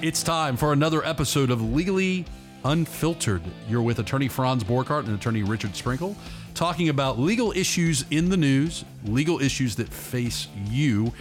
It's 0.00 0.22
time 0.22 0.56
for 0.56 0.72
another 0.72 1.04
episode 1.04 1.50
of 1.50 1.60
Legally 1.74 2.24
Unfiltered. 2.64 3.42
You're 3.68 3.82
with 3.82 3.98
attorney 3.98 4.28
Franz 4.28 4.62
Borghardt 4.62 5.06
and 5.06 5.14
attorney 5.14 5.42
Richard 5.42 5.74
Sprinkle, 5.74 6.16
talking 6.54 6.88
about 6.88 7.18
legal 7.18 7.52
issues 7.52 8.04
in 8.10 8.28
the 8.28 8.36
news, 8.36 8.84
legal 9.04 9.40
issues 9.40 9.74
that 9.76 9.88
face 9.88 10.46
you. 10.66 11.12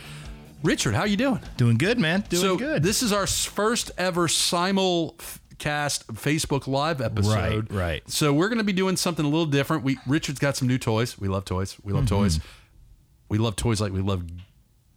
Richard, 0.63 0.93
how 0.93 1.05
you 1.05 1.17
doing? 1.17 1.39
Doing 1.57 1.77
good, 1.77 1.97
man. 1.99 2.23
Doing 2.29 2.41
so 2.41 2.57
good. 2.57 2.83
this 2.83 3.01
is 3.01 3.11
our 3.11 3.25
first 3.27 3.91
ever 3.97 4.27
simulcast 4.27 5.15
Facebook 6.13 6.67
Live 6.67 7.01
episode. 7.01 7.71
Right, 7.71 7.79
right. 7.79 8.09
So 8.09 8.31
we're 8.33 8.49
going 8.49 8.57
to 8.59 8.63
be 8.63 8.73
doing 8.73 8.95
something 8.97 9.25
a 9.25 9.29
little 9.29 9.45
different. 9.45 9.83
We 9.83 9.97
Richard's 10.07 10.39
got 10.39 10.55
some 10.55 10.67
new 10.67 10.77
toys. 10.77 11.17
We 11.19 11.27
love 11.27 11.45
toys. 11.45 11.77
We 11.83 11.93
love 11.93 12.05
Mm-hmm. 12.05 12.15
toys. 12.15 12.39
We 13.29 13.37
love 13.39 13.55
toys 13.55 13.81
like 13.81 13.91
we 13.91 14.01
love 14.01 14.23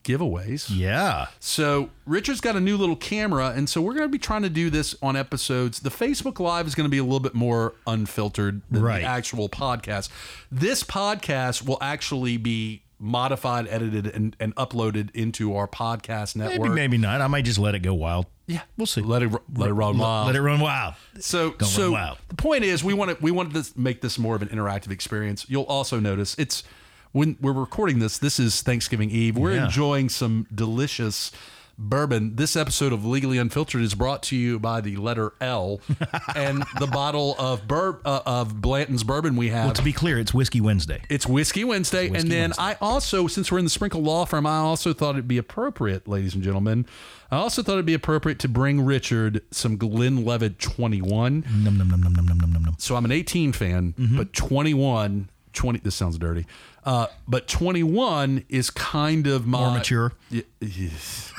giveaways. 0.05 0.67
yeah. 0.75 1.27
So 1.41 1.91
Richard's 2.07 2.41
got 2.41 2.57
a 2.57 2.61
new 2.61 2.77
little 2.77 2.97
camera, 2.97 3.53
and 3.55 3.69
so 3.69 3.81
we're 3.83 3.95
going 3.95 4.05
to 4.07 4.09
be 4.13 4.19
trying 4.19 4.43
to 4.43 4.51
do 4.51 4.71
this 4.71 4.95
on 5.03 5.17
episodes. 5.17 5.81
The 5.81 5.91
Facebook 5.91 6.41
Live 6.41 6.67
is 6.67 6.75
going 6.75 6.87
to 6.87 6.91
be 6.91 6.99
a 6.99 7.05
little 7.05 7.21
bit 7.21 7.35
more 7.35 7.75
unfiltered 7.87 8.63
than 8.71 8.83
Right. 8.83 9.01
the 9.03 9.07
actual 9.07 9.49
podcast. 9.49 10.09
This 10.51 10.83
podcast 10.83 11.67
will 11.67 11.79
actually 11.81 12.37
be 12.37 12.83
modified, 12.99 13.67
edited, 13.69 14.07
and, 14.07 14.37
and 14.39 14.55
uploaded 14.57 15.09
into 15.15 15.55
our 15.57 15.67
podcast 15.67 16.37
network. 16.37 16.61
Maybe, 16.69 16.75
maybe 16.75 16.99
not. 16.99 17.21
I 17.23 17.27
might 17.29 17.45
just 17.47 17.59
let 17.59 17.75
it 17.75 17.79
go 17.81 17.95
wild. 17.95 18.27
Yeah, 18.47 18.61
We'll 18.77 18.87
see. 18.87 19.01
Let 19.01 19.23
it 19.23 19.31
let 19.55 19.71
it 19.71 19.73
run 19.75 19.97
wild. 19.97 20.27
Let 20.27 20.35
it 20.37 20.43
run 20.43 20.59
wild. 20.61 20.95
So, 21.21 21.51
run 21.51 21.61
so 21.71 21.93
wild. 21.93 22.19
the 22.29 22.35
point 22.35 22.65
is, 22.65 22.83
we 22.83 22.93
want 22.95 23.17
to 23.17 23.23
we 23.23 23.31
wanted 23.31 23.63
to 23.65 23.79
make 23.81 24.01
this 24.01 24.19
more 24.19 24.35
of 24.35 24.43
an 24.43 24.49
interactive 24.49 24.91
experience. 24.91 25.47
You'll 25.49 25.63
also 25.65 26.01
notice 26.01 26.35
it's 26.37 26.65
when 27.13 27.37
we're 27.41 27.53
recording 27.53 27.99
this, 27.99 28.19
this 28.19 28.39
is 28.39 28.63
Thanksgiving 28.63 29.11
Eve. 29.11 29.37
We're 29.37 29.55
yeah. 29.55 29.65
enjoying 29.65 30.09
some 30.09 30.47
delicious 30.55 31.33
bourbon. 31.77 32.37
This 32.37 32.57
episode 32.57 32.93
of 32.93 33.05
Legally 33.05 33.39
Unfiltered 33.39 33.81
is 33.81 33.95
brought 33.95 34.23
to 34.25 34.37
you 34.37 34.59
by 34.59 34.81
the 34.81 34.97
letter 34.97 35.33
L 35.41 35.81
and 36.37 36.63
the 36.79 36.87
bottle 36.87 37.35
of 37.39 37.67
bur- 37.67 38.01
uh, 38.05 38.21
of 38.27 38.61
Blanton's 38.61 39.03
bourbon 39.03 39.35
we 39.35 39.49
have. 39.49 39.67
Well, 39.67 39.75
to 39.75 39.83
be 39.83 39.93
clear, 39.93 40.19
it's 40.19 40.35
Whiskey 40.35 40.61
Wednesday. 40.61 41.03
It's 41.09 41.27
Whiskey 41.27 41.65
Wednesday. 41.65 42.05
It's 42.05 42.13
whiskey 42.13 42.23
and 42.23 42.31
then 42.31 42.53
I 42.59 42.77
also, 42.81 43.27
since 43.27 43.51
we're 43.51 43.59
in 43.59 43.65
the 43.65 43.71
Sprinkle 43.71 44.03
Law 44.03 44.25
Firm, 44.25 44.47
I 44.47 44.59
also 44.59 44.93
thought 44.93 45.15
it'd 45.15 45.27
be 45.27 45.39
appropriate, 45.39 46.07
ladies 46.07 46.35
and 46.35 46.45
gentlemen. 46.45 46.87
I 47.31 47.37
also 47.37 47.63
thought 47.63 47.75
it'd 47.75 47.87
be 47.87 47.95
appropriate 47.95 48.39
to 48.41 48.49
bring 48.49 48.83
Richard 48.83 49.43
some 49.51 49.77
Glenlivet 49.77 50.59
21. 50.59 51.45
Num, 51.65 51.79
num, 51.79 51.89
num, 51.89 52.03
num, 52.03 52.13
num, 52.13 52.27
num, 52.27 52.39
num, 52.39 52.63
num. 52.65 52.75
So 52.79 52.97
I'm 52.97 53.05
an 53.05 53.13
18 53.13 53.53
fan, 53.53 53.95
mm-hmm. 53.99 54.17
but 54.17 54.33
21 54.33 55.29
20, 55.53 55.81
this 55.81 55.95
sounds 55.95 56.19
dirty. 56.19 56.47
Uh, 56.85 57.07
but 57.29 57.47
21 57.49 58.45
is 58.49 58.71
kind 58.71 59.27
of 59.27 59.47
my. 59.47 59.59
More 59.59 59.71
mature. 59.79 60.13
Y- 60.33 60.45
yes. 60.61 61.33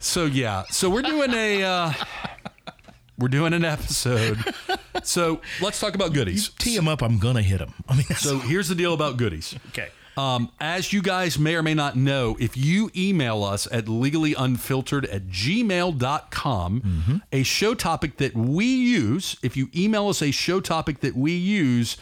So 0.00 0.24
yeah, 0.24 0.64
so 0.70 0.88
we're 0.90 1.02
doing 1.02 1.32
a 1.32 1.62
uh, 1.64 1.92
we're 3.18 3.28
doing 3.28 3.52
an 3.52 3.64
episode. 3.64 4.38
So 5.02 5.40
let's 5.60 5.80
talk 5.80 5.94
about 5.94 6.12
goodies. 6.12 6.50
Tee 6.58 6.76
him 6.76 6.86
up. 6.88 7.02
I'm 7.02 7.18
gonna 7.18 7.42
hit 7.42 7.60
him. 7.60 7.74
I 7.88 7.94
mean, 7.96 8.04
So 8.16 8.38
here's 8.38 8.68
the 8.68 8.74
deal 8.74 8.94
about 8.94 9.16
goodies. 9.16 9.54
okay. 9.68 9.88
Um, 10.16 10.50
as 10.60 10.92
you 10.94 11.02
guys 11.02 11.38
may 11.38 11.56
or 11.56 11.62
may 11.62 11.74
not 11.74 11.94
know, 11.94 12.36
if 12.40 12.56
you 12.56 12.90
email 12.96 13.44
us 13.44 13.68
at 13.70 13.84
legallyunfiltered 13.84 15.12
at 15.14 15.26
gmail.com, 15.28 16.80
Mm-hmm. 16.80 17.16
a 17.32 17.42
show 17.42 17.74
topic 17.74 18.16
that 18.18 18.34
we 18.34 18.64
use, 18.64 19.36
if 19.42 19.56
you 19.56 19.68
email 19.76 20.08
us 20.08 20.22
a 20.22 20.30
show 20.30 20.60
topic 20.60 21.00
that 21.00 21.14
we 21.16 21.32
use, 21.32 21.96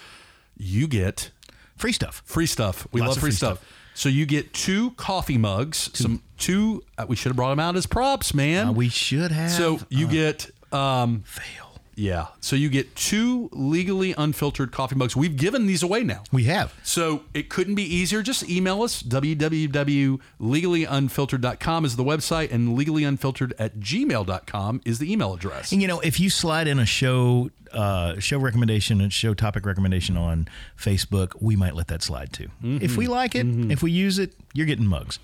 you 0.57 0.87
get 0.89 1.31
Free 1.77 1.93
stuff. 1.93 2.23
free 2.25 2.47
stuff. 2.47 2.87
We 2.93 3.01
Lots 3.01 3.11
love 3.11 3.19
free, 3.19 3.31
free 3.31 3.37
stuff. 3.37 3.65
So 3.95 4.09
you 4.09 4.27
get 4.27 4.53
two 4.53 4.93
coffee 4.93 5.39
mugs, 5.39 5.91
some 5.95 6.23
two. 6.39 6.83
Uh, 6.99 7.07
we 7.09 7.17
should 7.17 7.31
have 7.31 7.37
brought 7.37 7.51
them 7.51 7.61
out 7.61 7.77
as 7.77 7.87
props, 7.87 8.35
man. 8.35 8.69
Uh, 8.69 8.73
we 8.73 8.89
should 8.89 9.31
have. 9.31 9.51
so 9.51 9.81
you 9.89 10.09
get 10.09 10.51
um, 10.73 11.23
fail. 11.27 11.74
Yeah. 11.97 12.27
So 12.41 12.57
you 12.57 12.69
get 12.69 12.95
two 12.97 13.49
legally 13.53 14.15
unfiltered 14.17 14.73
coffee 14.73 14.97
mugs. 14.97 15.17
We've 15.17 15.37
given 15.37 15.67
these 15.67 15.83
away 15.83 16.03
now. 16.03 16.23
We 16.33 16.45
have. 16.45 16.75
So 16.83 17.25
it 17.33 17.49
couldn't 17.49 17.75
be 17.75 17.83
easier. 17.83 18.23
Just 18.23 18.47
email 18.49 18.83
us. 18.83 19.03
www.legallyunfiltered.com 19.03 21.85
is 21.85 21.97
the 21.97 22.05
website, 22.05 22.53
and 22.53 22.79
legallyunfiltered 22.79 23.53
at 23.59 23.81
gmail.com 23.81 24.81
is 24.85 24.99
the 24.99 25.13
email 25.13 25.35
address. 25.35 25.73
And 25.73 25.83
you 25.83 25.89
know, 25.89 26.01
if 26.01 26.21
you 26.21 26.31
slide 26.31 26.69
in 26.69 26.79
a 26.79 26.87
show 26.87 27.51
uh, 27.73 28.21
show 28.21 28.39
recommendation 28.39 29.01
and 29.01 29.13
show 29.13 29.35
topic 29.35 29.67
recommendation 29.67 30.17
on 30.17 30.47
Facebook, 30.79 31.33
we 31.41 31.57
might 31.57 31.75
let 31.75 31.89
that 31.89 32.03
slide 32.03 32.33
too. 32.33 32.49
Mm-hmm. 32.63 32.85
If 32.85 32.97
we 32.97 33.09
like 33.09 33.35
it, 33.35 33.47
if 33.71 33.83
we 33.83 33.91
use 33.91 34.19
it, 34.19 34.35
you're 34.53 34.67
getting 34.67 34.87
mugs. 34.87 35.19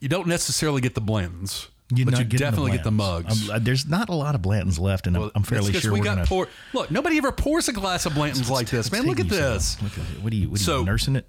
You 0.00 0.08
don't 0.08 0.26
necessarily 0.26 0.80
get 0.80 0.94
the 0.94 1.00
blends, 1.00 1.68
You're 1.92 2.06
but 2.06 2.18
you 2.18 2.24
definitely 2.24 2.72
get 2.72 2.84
the 2.84 2.90
mugs. 2.90 3.48
Um, 3.48 3.56
uh, 3.56 3.58
there's 3.58 3.86
not 3.86 4.08
a 4.08 4.14
lot 4.14 4.34
of 4.34 4.42
Blantons 4.42 4.78
left, 4.78 5.06
and 5.06 5.16
I'm, 5.16 5.30
I'm 5.34 5.42
fairly 5.42 5.72
sure 5.72 5.92
we 5.92 6.00
got 6.00 6.16
gonna. 6.16 6.26
pour. 6.26 6.48
Look, 6.72 6.90
nobody 6.90 7.18
ever 7.18 7.32
pours 7.32 7.68
a 7.68 7.72
glass 7.72 8.06
of 8.06 8.14
Blanton's 8.14 8.48
like 8.50 8.68
this, 8.68 8.92
man. 8.92 9.02
Look 9.06 9.18
at 9.20 9.28
this. 9.28 9.80
Look 9.82 9.92
at 9.98 10.04
it. 10.10 10.22
What 10.22 10.32
are 10.32 10.36
you? 10.36 10.50
What 10.50 10.60
are 10.60 10.64
So- 10.64 10.78
you 10.80 10.84
nursing 10.86 11.16
it? 11.16 11.28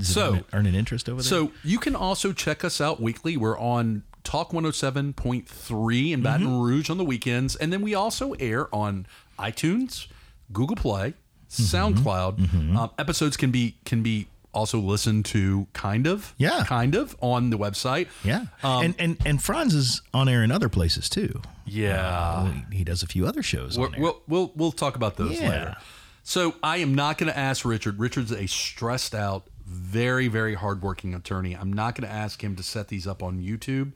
Is 0.00 0.10
it 0.10 0.12
so- 0.12 0.28
earning, 0.30 0.44
earning 0.52 0.74
interest 0.74 1.08
over 1.08 1.22
there. 1.22 1.28
So 1.28 1.52
you 1.62 1.78
can 1.78 1.94
also 1.94 2.32
check 2.32 2.64
us 2.64 2.80
out 2.80 3.00
weekly. 3.00 3.36
We're 3.36 3.58
on 3.58 4.02
Talk 4.24 4.52
107.3 4.52 6.12
in 6.12 6.22
Baton 6.22 6.46
Mm-hmm. 6.46 6.60
Rouge 6.60 6.90
on 6.90 6.98
the 6.98 7.04
weekends. 7.04 7.56
And 7.56 7.72
then 7.72 7.82
we 7.82 7.94
also 7.94 8.32
air 8.34 8.74
on 8.74 9.06
iTunes, 9.38 10.06
Google 10.52 10.76
Play, 10.76 11.14
SoundCloud. 11.50 12.76
Um, 12.76 12.90
episodes 12.98 13.36
can 13.36 13.50
be 13.50 13.76
can 13.84 14.02
be 14.02 14.28
also 14.54 14.78
listened 14.78 15.24
to 15.26 15.66
kind 15.72 16.06
of. 16.06 16.34
Yeah. 16.38 16.64
Kind 16.66 16.94
of 16.94 17.16
on 17.20 17.50
the 17.50 17.58
website. 17.58 18.08
yeah, 18.24 18.46
Um, 18.62 18.84
and 18.84 18.94
and 18.98 19.16
and 19.24 19.42
Franz 19.42 19.74
is 19.74 20.02
on 20.12 20.28
air 20.28 20.42
in 20.44 20.50
other 20.50 20.68
places 20.68 21.08
too. 21.08 21.40
Yeah. 21.64 22.52
He, 22.70 22.78
he 22.78 22.84
does 22.84 23.02
a 23.02 23.06
few 23.06 23.26
other 23.26 23.42
shows 23.42 23.78
We're, 23.78 23.86
on 23.86 23.92
there. 23.92 24.00
we'll, 24.00 24.22
we'll 24.28 24.52
we'll 24.54 24.72
talk 24.72 24.96
about 24.96 25.16
those 25.16 25.40
Yeah. 25.40 25.48
later. 25.48 25.76
So 26.24 26.54
I 26.62 26.76
am 26.78 26.94
not 26.94 27.18
going 27.18 27.32
to 27.32 27.36
ask 27.38 27.64
Richard. 27.64 27.98
Richard's 27.98 28.30
a 28.30 28.46
stressed 28.46 29.14
out, 29.14 29.48
very 29.66 30.28
very 30.28 30.54
hardworking 30.54 31.14
attorney. 31.14 31.54
I'm 31.54 31.72
not 31.72 31.94
going 31.96 32.08
to 32.08 32.14
ask 32.14 32.42
him 32.44 32.54
to 32.56 32.62
set 32.62 32.88
these 32.88 33.06
up 33.06 33.22
on 33.22 33.40
YouTube. 33.40 33.92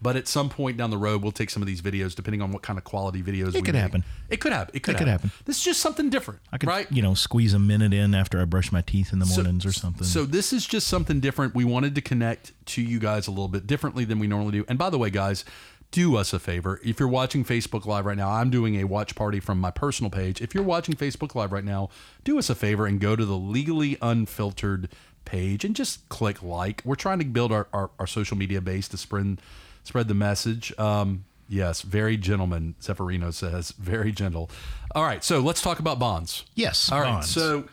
But 0.00 0.16
at 0.16 0.28
some 0.28 0.50
point 0.50 0.76
down 0.76 0.90
the 0.90 0.98
road, 0.98 1.22
we'll 1.22 1.32
take 1.32 1.48
some 1.48 1.62
of 1.62 1.66
these 1.66 1.80
videos, 1.80 2.14
depending 2.14 2.42
on 2.42 2.52
what 2.52 2.62
kind 2.62 2.78
of 2.78 2.84
quality 2.84 3.22
videos. 3.22 3.54
we 3.54 3.62
could 3.62 3.74
make. 3.74 3.82
happen. 3.82 4.04
It 4.28 4.40
could 4.40 4.52
happen. 4.52 4.76
It 4.76 4.80
could, 4.82 4.94
It 4.94 4.98
could 4.98 5.08
happen. 5.08 5.30
This 5.46 5.56
is 5.56 5.64
just 5.64 5.80
something 5.80 6.10
different, 6.10 6.40
I 6.52 6.58
could, 6.58 6.68
right? 6.68 6.90
you 6.92 7.00
know, 7.00 7.14
squeeze 7.14 7.54
a 7.54 7.58
minute 7.58 7.94
in 7.94 8.14
after 8.14 8.40
I 8.40 8.44
brush 8.44 8.70
my 8.70 8.82
teeth 8.82 9.12
in 9.12 9.20
the 9.20 9.26
mornings 9.26 9.64
or 9.64 9.72
something. 9.72 10.04
So 10.04 10.26
this 10.26 10.52
is 10.52 10.66
just 10.66 10.86
something 10.86 11.20
different. 11.20 11.54
We 11.54 11.64
wanted 11.64 11.94
to 11.94 12.02
connect 12.02 12.52
to 12.66 12.82
you 12.82 12.98
guys 12.98 13.26
a 13.26 13.30
little 13.30 13.48
bit 13.48 13.66
differently 13.66 14.04
than 14.04 14.18
we 14.18 14.26
normally 14.26 14.52
do. 14.52 14.64
And 14.68 14.78
by 14.78 14.90
the 14.90 14.98
way, 14.98 15.08
guys, 15.08 15.44
do 15.90 16.16
us 16.16 16.32
a 16.32 16.38
favor. 16.38 16.80
If 16.84 17.00
you're 17.00 17.08
watching 17.08 17.44
Facebook 17.44 17.86
Live 17.86 18.04
right 18.04 18.16
now, 18.16 18.30
I'm 18.30 18.50
doing 18.50 18.76
a 18.76 18.84
watch 18.84 19.14
party 19.14 19.40
from 19.40 19.58
my 19.60 19.70
personal 19.70 20.10
page. 20.10 20.42
If 20.42 20.54
you're 20.54 20.64
watching 20.64 20.94
Facebook 20.94 21.34
Live 21.34 21.52
right 21.52 21.64
now, 21.64 21.88
do 22.24 22.38
us 22.38 22.50
a 22.50 22.54
favor 22.54 22.86
and 22.86 23.00
go 23.00 23.16
to 23.16 23.24
the 23.24 23.36
legally 23.38 23.96
unfiltered 24.02 24.88
page 25.24 25.64
and 25.64 25.74
just 25.74 26.08
click 26.08 26.42
like. 26.42 26.82
We're 26.84 26.96
trying 26.96 27.18
to 27.20 27.24
build 27.24 27.52
our, 27.52 27.68
our, 27.72 27.90
our 27.98 28.06
social 28.06 28.36
media 28.36 28.60
base 28.60 28.88
to 28.88 28.96
spread 28.96 29.38
spread 29.86 30.08
the 30.08 30.14
message. 30.14 30.76
Um, 30.78 31.24
yes, 31.48 31.82
very 31.82 32.16
gentleman, 32.16 32.74
Zeffirino 32.80 33.32
says. 33.32 33.72
Very 33.72 34.12
gentle. 34.12 34.50
All 34.94 35.04
right, 35.04 35.22
so 35.22 35.40
let's 35.40 35.62
talk 35.62 35.78
about 35.78 35.98
bonds. 35.98 36.44
Yes, 36.54 36.90
All 36.90 37.00
right. 37.00 37.12
bonds. 37.12 37.30
So 37.30 37.68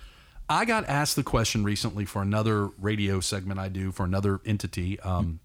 I 0.50 0.66
got 0.66 0.88
asked 0.88 1.16
the 1.16 1.24
question 1.24 1.64
recently 1.64 2.06
for 2.06 2.22
another 2.22 2.68
radio 2.80 3.20
segment 3.20 3.60
I 3.60 3.70
do 3.70 3.92
for 3.92 4.04
another 4.04 4.40
entity. 4.46 5.00
Um, 5.00 5.40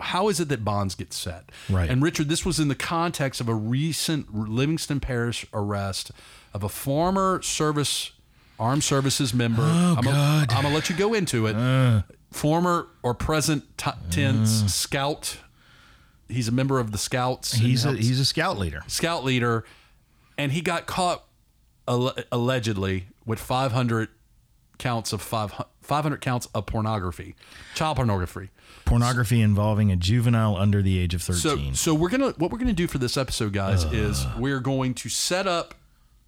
how 0.00 0.28
is 0.28 0.40
it 0.40 0.48
that 0.48 0.64
bonds 0.64 0.94
get 0.94 1.12
set? 1.12 1.50
Right. 1.68 1.88
And 1.88 2.02
Richard, 2.02 2.28
this 2.28 2.44
was 2.44 2.58
in 2.58 2.68
the 2.68 2.74
context 2.74 3.40
of 3.40 3.48
a 3.48 3.54
recent 3.54 4.34
Livingston 4.34 5.00
Parish 5.00 5.46
arrest 5.52 6.10
of 6.54 6.62
a 6.62 6.68
former 6.68 7.42
service 7.42 8.12
armed 8.58 8.84
services 8.84 9.32
member. 9.32 9.62
Oh, 9.62 9.94
I'm 9.98 10.06
I'm 10.08 10.46
gonna 10.62 10.74
let 10.74 10.90
you 10.90 10.96
go 10.96 11.14
into 11.14 11.46
it. 11.46 11.54
Former 12.30 12.88
or 13.02 13.14
present 13.14 13.64
t- 13.76 13.90
tense 14.10 14.62
mm. 14.62 14.70
scout. 14.70 15.38
He's 16.28 16.48
a 16.48 16.52
member 16.52 16.78
of 16.78 16.92
the 16.92 16.98
Scouts. 16.98 17.54
he's 17.54 17.84
a 17.84 17.92
he's 17.92 18.20
a 18.20 18.24
scout 18.24 18.58
leader. 18.58 18.82
scout 18.86 19.24
leader, 19.24 19.64
and 20.38 20.52
he 20.52 20.60
got 20.60 20.86
caught 20.86 21.24
alle- 21.88 22.14
allegedly 22.30 23.08
with 23.26 23.40
500 23.40 24.08
counts 24.78 25.12
of 25.12 25.20
five, 25.20 25.52
500 25.82 26.20
counts 26.20 26.46
of 26.54 26.66
pornography, 26.66 27.34
child 27.74 27.96
pornography. 27.96 28.50
Pornography 28.84 29.40
involving 29.40 29.90
a 29.92 29.96
juvenile 29.96 30.56
under 30.56 30.82
the 30.82 30.98
age 30.98 31.14
of 31.14 31.22
thirteen. 31.22 31.74
so 31.74 31.94
we're 31.94 32.08
gonna 32.08 32.30
what 32.38 32.50
we're 32.50 32.58
gonna 32.58 32.72
do 32.72 32.86
for 32.88 32.98
this 32.98 33.16
episode, 33.16 33.52
guys, 33.52 33.84
is 33.84 34.26
we're 34.38 34.60
going 34.60 34.94
to 34.94 35.08
set 35.08 35.46
up 35.46 35.74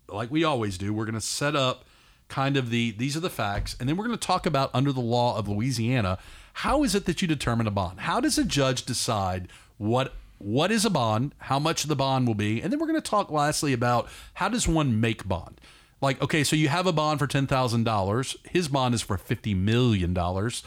like 0.09 0.31
we 0.31 0.45
always 0.45 0.79
do. 0.79 0.93
We're 0.93 1.07
gonna 1.07 1.21
set 1.21 1.57
up 1.57 1.85
kind 2.33 2.57
of 2.57 2.71
the 2.71 2.93
these 2.93 3.15
are 3.17 3.21
the 3.21 3.31
facts, 3.31 3.77
and 3.79 3.87
then 3.87 3.97
we're 3.97 4.07
gonna 4.07 4.17
talk 4.17 4.47
about 4.47 4.71
under 4.73 4.91
the 4.91 5.01
law 5.01 5.37
of 5.37 5.49
Louisiana. 5.49 6.19
How 6.55 6.83
is 6.83 6.95
it 6.95 7.05
that 7.05 7.21
you 7.21 7.29
determine 7.29 7.67
a 7.67 7.71
bond? 7.71 8.01
How 8.01 8.21
does 8.21 8.39
a 8.39 8.45
judge 8.45 8.85
decide 8.85 9.49
what 9.77 10.15
what 10.39 10.73
is 10.73 10.85
a 10.85 10.91
bond, 10.91 11.35
how 11.39 11.59
much 11.59 11.85
the 11.85 11.95
bond 11.95 12.27
will 12.27 12.35
be, 12.35 12.61
and 12.61 12.73
then 12.73 12.81
we're 12.81 12.89
going 12.89 13.01
to 13.01 13.11
talk 13.11 13.31
lastly 13.31 13.73
about 13.73 14.09
how 14.35 14.49
does 14.49 14.67
one 14.67 15.01
make 15.01 15.29
bond. 15.29 15.61
Like, 16.01 16.21
okay, 16.21 16.43
so 16.43 16.57
you 16.57 16.69
have 16.69 16.87
a 16.87 16.93
bond 16.93 17.21
for 17.21 17.29
ten 17.29 17.47
thousand 17.47 17.85
dollars. 17.85 18.37
His 18.51 18.67
bond 18.67 18.95
is 18.95 19.03
for 19.03 19.17
fifty 19.17 19.55
million 19.55 20.13
dollars. 20.15 20.65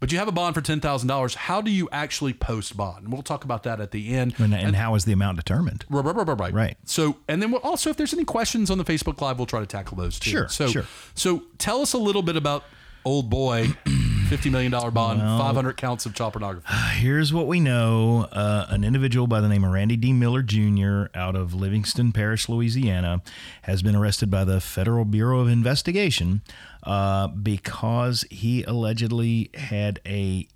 But 0.00 0.12
you 0.12 0.18
have 0.18 0.28
a 0.28 0.32
bond 0.32 0.54
for 0.54 0.60
ten 0.60 0.80
thousand 0.80 1.08
dollars. 1.08 1.34
How 1.34 1.60
do 1.60 1.70
you 1.70 1.88
actually 1.92 2.32
post 2.34 2.76
bond? 2.76 3.04
And 3.04 3.12
we'll 3.12 3.22
talk 3.22 3.44
about 3.44 3.62
that 3.64 3.80
at 3.80 3.90
the 3.90 4.14
end. 4.14 4.34
And, 4.38 4.54
and 4.54 4.76
how 4.76 4.94
is 4.94 5.04
the 5.04 5.12
amount 5.12 5.36
determined? 5.38 5.84
Right, 5.88 6.04
right, 6.04 6.14
right, 6.16 6.38
right. 6.38 6.52
Right. 6.52 6.76
So, 6.84 7.16
and 7.28 7.40
then 7.42 7.50
we'll 7.50 7.60
also, 7.62 7.90
if 7.90 7.96
there's 7.96 8.12
any 8.14 8.24
questions 8.24 8.70
on 8.70 8.78
the 8.78 8.84
Facebook 8.84 9.20
Live, 9.20 9.38
we'll 9.38 9.46
try 9.46 9.60
to 9.60 9.66
tackle 9.66 9.96
those 9.96 10.18
too. 10.18 10.30
Sure, 10.30 10.48
So, 10.48 10.68
sure. 10.68 10.84
so 11.14 11.44
tell 11.58 11.80
us 11.80 11.92
a 11.92 11.98
little 11.98 12.22
bit 12.22 12.36
about 12.36 12.64
old 13.04 13.30
boy, 13.30 13.68
fifty 14.28 14.50
million 14.50 14.72
dollar 14.72 14.90
bond, 14.90 15.20
five 15.20 15.54
hundred 15.54 15.76
counts 15.76 16.04
of 16.06 16.14
child 16.14 16.32
pornography. 16.32 16.66
Here's 16.94 17.32
what 17.32 17.46
we 17.46 17.60
know 17.60 18.26
uh, 18.32 18.66
an 18.68 18.82
individual 18.84 19.26
by 19.28 19.40
the 19.40 19.48
name 19.48 19.62
of 19.64 19.70
Randy 19.72 19.96
D. 19.96 20.12
Miller 20.12 20.42
Jr. 20.42 21.04
out 21.14 21.36
of 21.36 21.54
Livingston 21.54 22.10
Parish, 22.12 22.48
Louisiana, 22.48 23.22
has 23.62 23.82
been 23.82 23.94
arrested 23.94 24.30
by 24.30 24.44
the 24.44 24.60
Federal 24.60 25.04
Bureau 25.04 25.38
of 25.40 25.48
Investigation 25.48 26.42
uh, 26.86 27.28
because 27.28 28.24
he 28.30 28.62
allegedly 28.62 29.50
had 29.54 30.00
a 30.06 30.46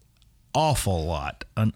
awful 0.55 1.05
lot, 1.07 1.45
an 1.57 1.73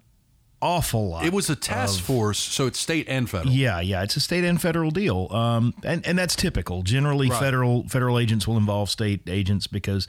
awful 0.61 1.09
lot. 1.09 1.25
It 1.25 1.33
was 1.33 1.49
a 1.49 1.55
task 1.55 2.01
force, 2.01 2.39
so 2.39 2.65
it's 2.65 2.79
state 2.79 3.07
and 3.07 3.29
federal. 3.29 3.53
Yeah, 3.53 3.79
yeah, 3.81 4.01
it's 4.03 4.15
a 4.15 4.19
state 4.19 4.43
and 4.43 4.59
federal 4.59 4.89
deal, 4.91 5.27
um, 5.31 5.73
and 5.83 6.05
and 6.07 6.17
that's 6.17 6.35
typical. 6.35 6.81
Generally, 6.81 7.29
Right. 7.29 7.39
federal 7.39 7.87
federal 7.87 8.17
agents 8.17 8.47
will 8.47 8.57
involve 8.57 8.89
state 8.89 9.21
agents 9.27 9.67
because, 9.67 10.07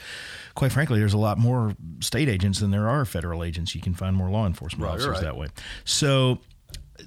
quite 0.55 0.73
frankly, 0.73 0.99
there's 0.99 1.13
a 1.15 1.19
lot 1.19 1.37
more 1.39 1.75
state 2.01 2.29
agents 2.29 2.61
than 2.61 2.71
there 2.71 2.89
are 2.89 3.05
federal 3.05 3.45
agents. 3.45 3.75
You 3.75 3.81
can 3.81 3.95
find 3.95 4.17
more 4.17 4.31
law 4.31 4.47
enforcement 4.47 4.85
Right, 4.85 4.93
officers 4.95 5.11
right. 5.17 5.23
that 5.23 5.37
way. 5.37 5.49
So. 5.85 6.39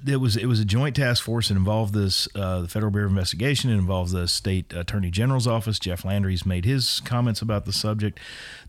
It 0.06 0.16
was 0.16 0.36
it 0.36 0.46
was 0.46 0.60
a 0.60 0.64
joint 0.64 0.96
task 0.96 1.22
force. 1.22 1.50
It 1.50 1.56
involved 1.56 1.94
this 1.94 2.28
uh, 2.34 2.62
the 2.62 2.68
Federal 2.68 2.90
Bureau 2.90 3.06
of 3.06 3.12
Investigation. 3.12 3.70
It 3.70 3.74
involved 3.74 4.12
the 4.12 4.26
state 4.28 4.72
attorney 4.72 5.10
general's 5.10 5.46
office. 5.46 5.78
Jeff 5.78 6.04
Landry's 6.04 6.46
made 6.46 6.64
his 6.64 7.00
comments 7.00 7.42
about 7.42 7.64
the 7.66 7.72
subject. 7.72 8.18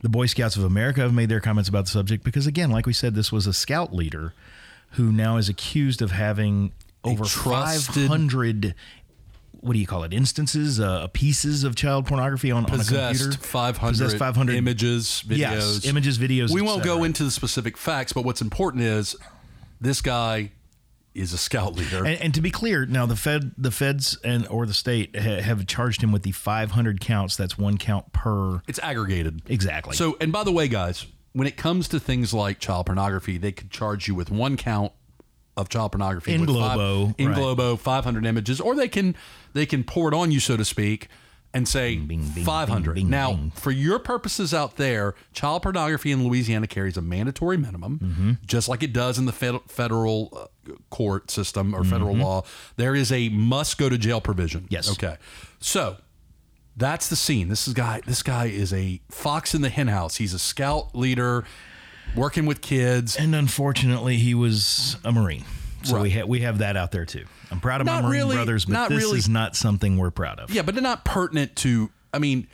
The 0.01 0.09
Boy 0.09 0.25
Scouts 0.25 0.55
of 0.55 0.63
America 0.63 1.01
have 1.01 1.13
made 1.13 1.29
their 1.29 1.39
comments 1.39 1.69
about 1.69 1.85
the 1.85 1.91
subject 1.91 2.23
because, 2.23 2.47
again, 2.47 2.71
like 2.71 2.85
we 2.85 2.93
said, 2.93 3.15
this 3.15 3.31
was 3.31 3.47
a 3.47 3.53
scout 3.53 3.93
leader 3.93 4.33
who 4.91 5.11
now 5.11 5.37
is 5.37 5.47
accused 5.47 6.01
of 6.01 6.11
having 6.11 6.71
over 7.03 7.23
500 7.25 8.75
what 9.61 9.73
do 9.73 9.79
you 9.79 9.85
call 9.85 10.03
it 10.03 10.11
instances 10.11 10.79
uh, 10.79 11.07
pieces 11.13 11.63
of 11.63 11.75
child 11.75 12.07
pornography 12.07 12.51
on, 12.51 12.65
on 12.65 12.79
a 12.79 12.83
computer 12.83 13.31
500, 13.31 13.91
Possessed 13.91 14.17
500 14.17 14.55
images, 14.55 15.23
videos. 15.27 15.37
yes 15.37 15.85
images 15.85 16.17
videos 16.17 16.51
We 16.51 16.61
won't 16.61 16.83
go 16.83 17.03
into 17.03 17.23
the 17.23 17.31
specific 17.31 17.77
facts, 17.77 18.11
but 18.11 18.25
what's 18.25 18.41
important 18.41 18.83
is 18.83 19.15
this 19.79 20.01
guy 20.01 20.51
is 21.13 21.33
a 21.33 21.37
scout 21.37 21.75
leader. 21.75 22.05
and, 22.05 22.19
and 22.21 22.33
to 22.33 22.41
be 22.41 22.49
clear 22.51 22.85
now 22.85 23.05
the 23.05 23.15
fed 23.15 23.51
the 23.57 23.71
feds 23.71 24.17
and 24.23 24.47
or 24.47 24.65
the 24.65 24.73
state 24.73 25.15
ha- 25.15 25.41
have 25.41 25.65
charged 25.67 26.01
him 26.01 26.11
with 26.11 26.23
the 26.23 26.31
500 26.31 26.99
counts 27.01 27.35
that's 27.35 27.57
one 27.57 27.77
count 27.77 28.13
per 28.13 28.61
it's 28.67 28.79
aggregated. 28.79 29.41
exactly 29.47 29.95
So, 29.95 30.15
and 30.21 30.31
by 30.31 30.43
the 30.43 30.51
way, 30.51 30.67
guys, 30.67 31.05
when 31.33 31.47
it 31.47 31.57
comes 31.57 31.87
to 31.89 31.99
things 31.99 32.33
like 32.33 32.59
child 32.59 32.85
pornography, 32.85 33.37
they 33.37 33.51
could 33.51 33.69
charge 33.71 34.07
you 34.07 34.15
with 34.15 34.31
one 34.31 34.55
count 34.57 34.91
of 35.57 35.67
child 35.67 35.91
pornography 35.91 36.33
In 36.33 36.41
with 36.41 36.49
five- 36.55 36.75
globo, 36.77 37.13
in 37.17 37.27
right. 37.27 37.35
globo, 37.35 37.75
five 37.75 38.03
hundred 38.05 38.25
images, 38.25 38.61
or 38.61 38.75
they 38.75 38.87
can 38.87 39.15
they 39.53 39.65
can 39.65 39.83
pour 39.83 40.07
it 40.07 40.13
on 40.13 40.31
you, 40.31 40.39
so 40.39 40.55
to 40.55 40.63
speak, 40.65 41.07
and 41.53 41.67
say 41.67 41.97
bing, 41.97 42.23
bing, 42.33 42.43
five 42.45 42.69
hundred. 42.69 42.93
bing, 42.95 43.05
bing, 43.05 43.09
Now, 43.11 43.49
for 43.55 43.71
your 43.71 43.99
purposes 43.99 44.53
out 44.53 44.77
there, 44.77 45.15
child 45.33 45.63
pornography 45.63 46.11
in 46.11 46.23
Louisiana 46.25 46.65
carries 46.67 46.95
a 46.97 47.01
mandatory 47.01 47.57
minimum, 47.57 47.99
Mm-hmm. 47.99 48.31
just 48.45 48.69
like 48.69 48.83
it 48.83 48.93
does 48.93 49.17
in 49.19 49.25
the 49.25 49.33
fed- 49.33 49.59
federal 49.67 50.49
uh, 50.67 50.73
court 50.89 51.29
system 51.29 51.73
or 51.75 51.83
federal 51.83 52.13
Mm-hmm. 52.13 52.21
law. 52.23 52.43
There 52.77 52.95
is 52.95 53.11
a 53.11 53.29
must 53.29 53.77
go 53.77 53.89
to 53.89 53.97
jail 53.97 54.21
provision. 54.21 54.67
Yes. 54.69 54.89
Okay. 54.91 55.17
So 55.59 55.97
that's 56.77 57.09
the 57.09 57.15
scene. 57.17 57.49
This 57.49 57.67
is 57.67 57.73
guy. 57.73 58.01
This 58.05 58.23
guy 58.23 58.45
is 58.45 58.71
a 58.71 59.01
fox 59.09 59.53
in 59.53 59.61
the 59.61 59.69
henhouse. 59.69 60.15
He's 60.15 60.33
a 60.33 60.39
scout 60.39 60.95
leader, 60.95 61.43
working 62.15 62.45
with 62.45 62.61
kids. 62.61 63.17
and 63.17 63.35
unfortunately 63.35 64.15
he 64.17 64.33
was 64.33 64.95
a 65.03 65.11
marine 65.11 65.43
so 65.83 65.95
we, 65.95 66.01
Right. 66.09 66.19
ha- 66.21 66.25
we 66.25 66.39
have 66.41 66.59
that 66.59 66.75
out 66.77 66.91
there 66.91 67.05
too 67.05 67.25
i'm 67.51 67.59
proud 67.59 67.81
of 67.81 67.87
Not 67.87 68.03
my 68.03 68.09
marine 68.09 68.21
really- 68.21 68.35
brothers 68.35 68.65
but 68.65 68.89
this 68.89 69.03
really- 69.03 69.17
is 69.19 69.27
not 69.29 69.55
something 69.55 69.97
we're 69.97 70.11
proud 70.11 70.39
of 70.39 70.49
Yeah, 70.51 70.61
but 70.61 70.75
they're 70.75 70.81
not 70.83 71.03
pertinent 71.05 71.55
to. 71.57 71.89
I 72.13 72.19
mean, 72.19 72.47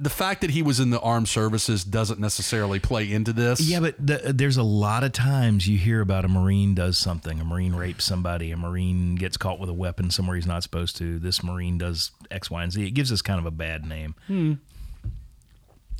the 0.00 0.10
fact 0.10 0.40
that 0.40 0.50
he 0.50 0.60
was 0.60 0.80
in 0.80 0.90
the 0.90 0.98
armed 1.00 1.28
services 1.28 1.84
doesn't 1.84 2.18
necessarily 2.18 2.80
play 2.80 3.10
into 3.12 3.32
this. 3.32 3.60
Yeah, 3.60 3.78
but 3.80 3.94
the, 4.04 4.32
there's 4.34 4.56
a 4.56 4.62
lot 4.64 5.04
of 5.04 5.12
times 5.12 5.68
you 5.68 5.78
hear 5.78 6.00
about 6.00 6.24
a 6.24 6.28
Marine 6.28 6.74
does 6.74 6.98
something. 6.98 7.40
A 7.40 7.44
Marine 7.44 7.74
rapes 7.76 8.04
somebody. 8.04 8.50
A 8.50 8.56
Marine 8.56 9.14
gets 9.14 9.36
caught 9.36 9.60
with 9.60 9.70
a 9.70 9.74
weapon 9.74 10.10
somewhere 10.10 10.34
he's 10.34 10.48
not 10.48 10.64
supposed 10.64 10.96
to. 10.96 11.20
This 11.20 11.44
Marine 11.44 11.78
does 11.78 12.10
X, 12.30 12.50
Y, 12.50 12.62
and 12.64 12.72
Z. 12.72 12.84
It 12.84 12.90
gives 12.90 13.12
us 13.12 13.22
kind 13.22 13.38
of 13.38 13.46
a 13.46 13.52
bad 13.52 13.86
name. 13.86 14.16
Hmm. 14.26 14.54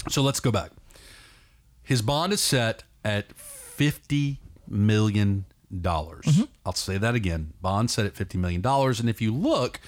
So 0.09 0.23
let's 0.23 0.41
go 0.41 0.51
back. 0.51 0.71
His 1.85 2.03
bond 2.03 2.33
is 2.33 2.41
set 2.41 2.83
at 3.05 3.33
fifty 3.37 4.41
million 4.69 5.45
dollars. 5.83 6.25
Mm-hmm. 6.27 6.45
I'll 6.67 6.73
say 6.73 6.99
that 6.99 7.15
again. 7.15 7.53
Bond 7.63 7.91
set 7.91 8.07
at 8.07 8.15
fifty 8.15 8.39
million 8.39 8.61
dollars. 8.61 9.01
And 9.01 9.09
if 9.09 9.21
you 9.21 9.33
look, 9.35 9.81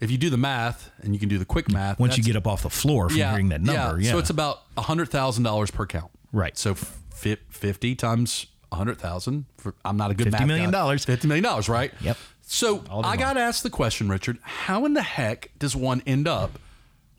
if 0.00 0.10
you 0.10 0.18
do 0.18 0.30
the 0.30 0.36
math, 0.36 0.90
and 1.02 1.14
you 1.14 1.20
can 1.20 1.28
do 1.28 1.38
the 1.38 1.44
quick 1.44 1.70
math, 1.70 1.98
Once 1.98 2.16
you 2.16 2.24
get 2.24 2.36
up 2.36 2.46
off 2.46 2.62
the 2.62 2.70
floor 2.70 3.08
from 3.08 3.16
hearing 3.18 3.48
that 3.50 3.60
number, 3.62 4.00
yeah. 4.00 4.12
So 4.12 4.18
it's 4.18 4.30
about 4.30 4.62
hundred 4.76 5.08
thousand 5.10 5.44
dollars 5.44 5.70
per 5.70 5.86
count. 5.86 6.10
Right. 6.32 6.56
So 6.56 6.74
fi- 6.74 7.36
fifty 7.50 7.94
times 7.94 8.46
hundred 8.72 8.98
thousand. 8.98 9.44
I'm 9.84 9.96
not 9.96 10.10
a 10.10 10.14
good 10.14 10.24
50 10.24 10.38
math 10.38 10.46
million 10.48 10.70
guy. 10.70 10.78
dollars. 10.78 11.04
Fifty 11.04 11.28
million 11.28 11.44
dollars, 11.44 11.68
right? 11.68 11.92
Yep. 12.00 12.16
So 12.42 12.82
I 12.90 13.16
got 13.16 13.34
to 13.34 13.40
ask 13.40 13.62
the 13.62 13.70
question, 13.70 14.08
Richard. 14.08 14.38
How 14.42 14.84
in 14.84 14.94
the 14.94 15.02
heck 15.02 15.50
does 15.58 15.74
one 15.76 16.02
end 16.06 16.26
up 16.28 16.58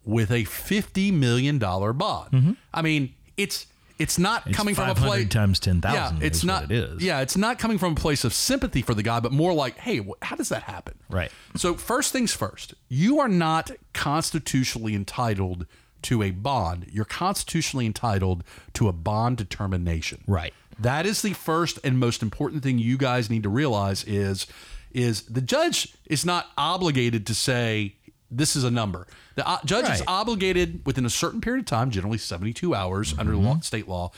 with 0.06 0.31
a 0.31 0.44
fifty 0.44 1.12
million 1.12 1.57
dollar 1.57 1.94
bond? 1.94 2.57
I 2.74 2.81
mean, 2.81 3.13
it's 3.38 3.68
it's 4.00 4.18
not. 4.19 4.48
It's 4.48 4.57
coming 4.57 4.75
from 4.75 4.90
a 4.90 4.95
place 4.95 5.30
times 5.30 5.60
10,000 5.60 5.94
Yeah, 6.22 6.25
it's 6.25 6.44
not. 6.44 6.63
what 6.63 6.72
it 6.72 6.78
is. 6.78 7.04
Yeah, 7.04 7.22
it's 7.22 7.38
not 7.38 7.60
coming 7.60 7.78
from 7.78 7.94
a 7.94 7.95
place 7.95 8.24
of 8.24 8.34
sympathy 8.34 8.81
for 8.81 8.94
the 8.94 9.04
guy, 9.04 9.19
but 9.19 9.31
more 9.31 9.54
like, 9.54 9.78
hey, 9.78 9.98
wh- 10.00 10.22
how 10.22 10.36
does 10.36 10.50
that 10.50 10.63
happen? 10.63 10.95
Right. 11.10 11.31
So 11.56 11.75
first 11.75 12.12
things 12.12 12.34
first, 12.34 12.74
you 12.90 13.19
are 13.19 13.28
not 13.30 13.72
constitutionally 13.94 14.95
entitled 14.95 15.66
to 16.04 16.22
a 16.22 16.31
bond. 16.31 16.88
You're 16.92 17.06
constitutionally 17.06 17.86
entitled 17.86 18.44
to 18.74 18.88
a 18.88 18.94
bond 18.94 19.38
determination. 19.38 20.24
Right. 20.28 20.54
That 20.80 21.06
is 21.06 21.22
the 21.22 21.34
first 21.34 21.80
and 21.84 22.00
most 22.00 22.22
important 22.22 22.63
thing 22.63 22.80
you 22.80 22.98
guys 22.98 23.30
need 23.30 23.44
to 23.44 23.50
realize 23.50 24.04
is 24.04 24.48
is 24.92 25.24
the 25.24 25.42
judge 25.42 25.94
is 26.06 26.24
not 26.25 26.48
obligated 26.57 27.25
to 27.25 27.34
say 27.34 27.96
this 28.38 28.56
is 28.56 28.64
a 28.64 28.72
number. 28.72 29.08
The 29.36 29.48
uh, 29.48 29.58
judge 29.66 29.90
is 29.90 30.04
obligated 30.08 30.82
within 30.86 31.06
a 31.06 31.10
certain 31.10 31.42
period 31.42 31.62
of 31.62 31.66
time, 31.68 31.92
generally 31.92 32.18
72 32.18 32.74
hours 32.76 33.14
under 33.18 33.34
Mm-hmm. 33.34 33.46
law, 33.46 33.60
state 33.62 33.88
law, 33.88 34.12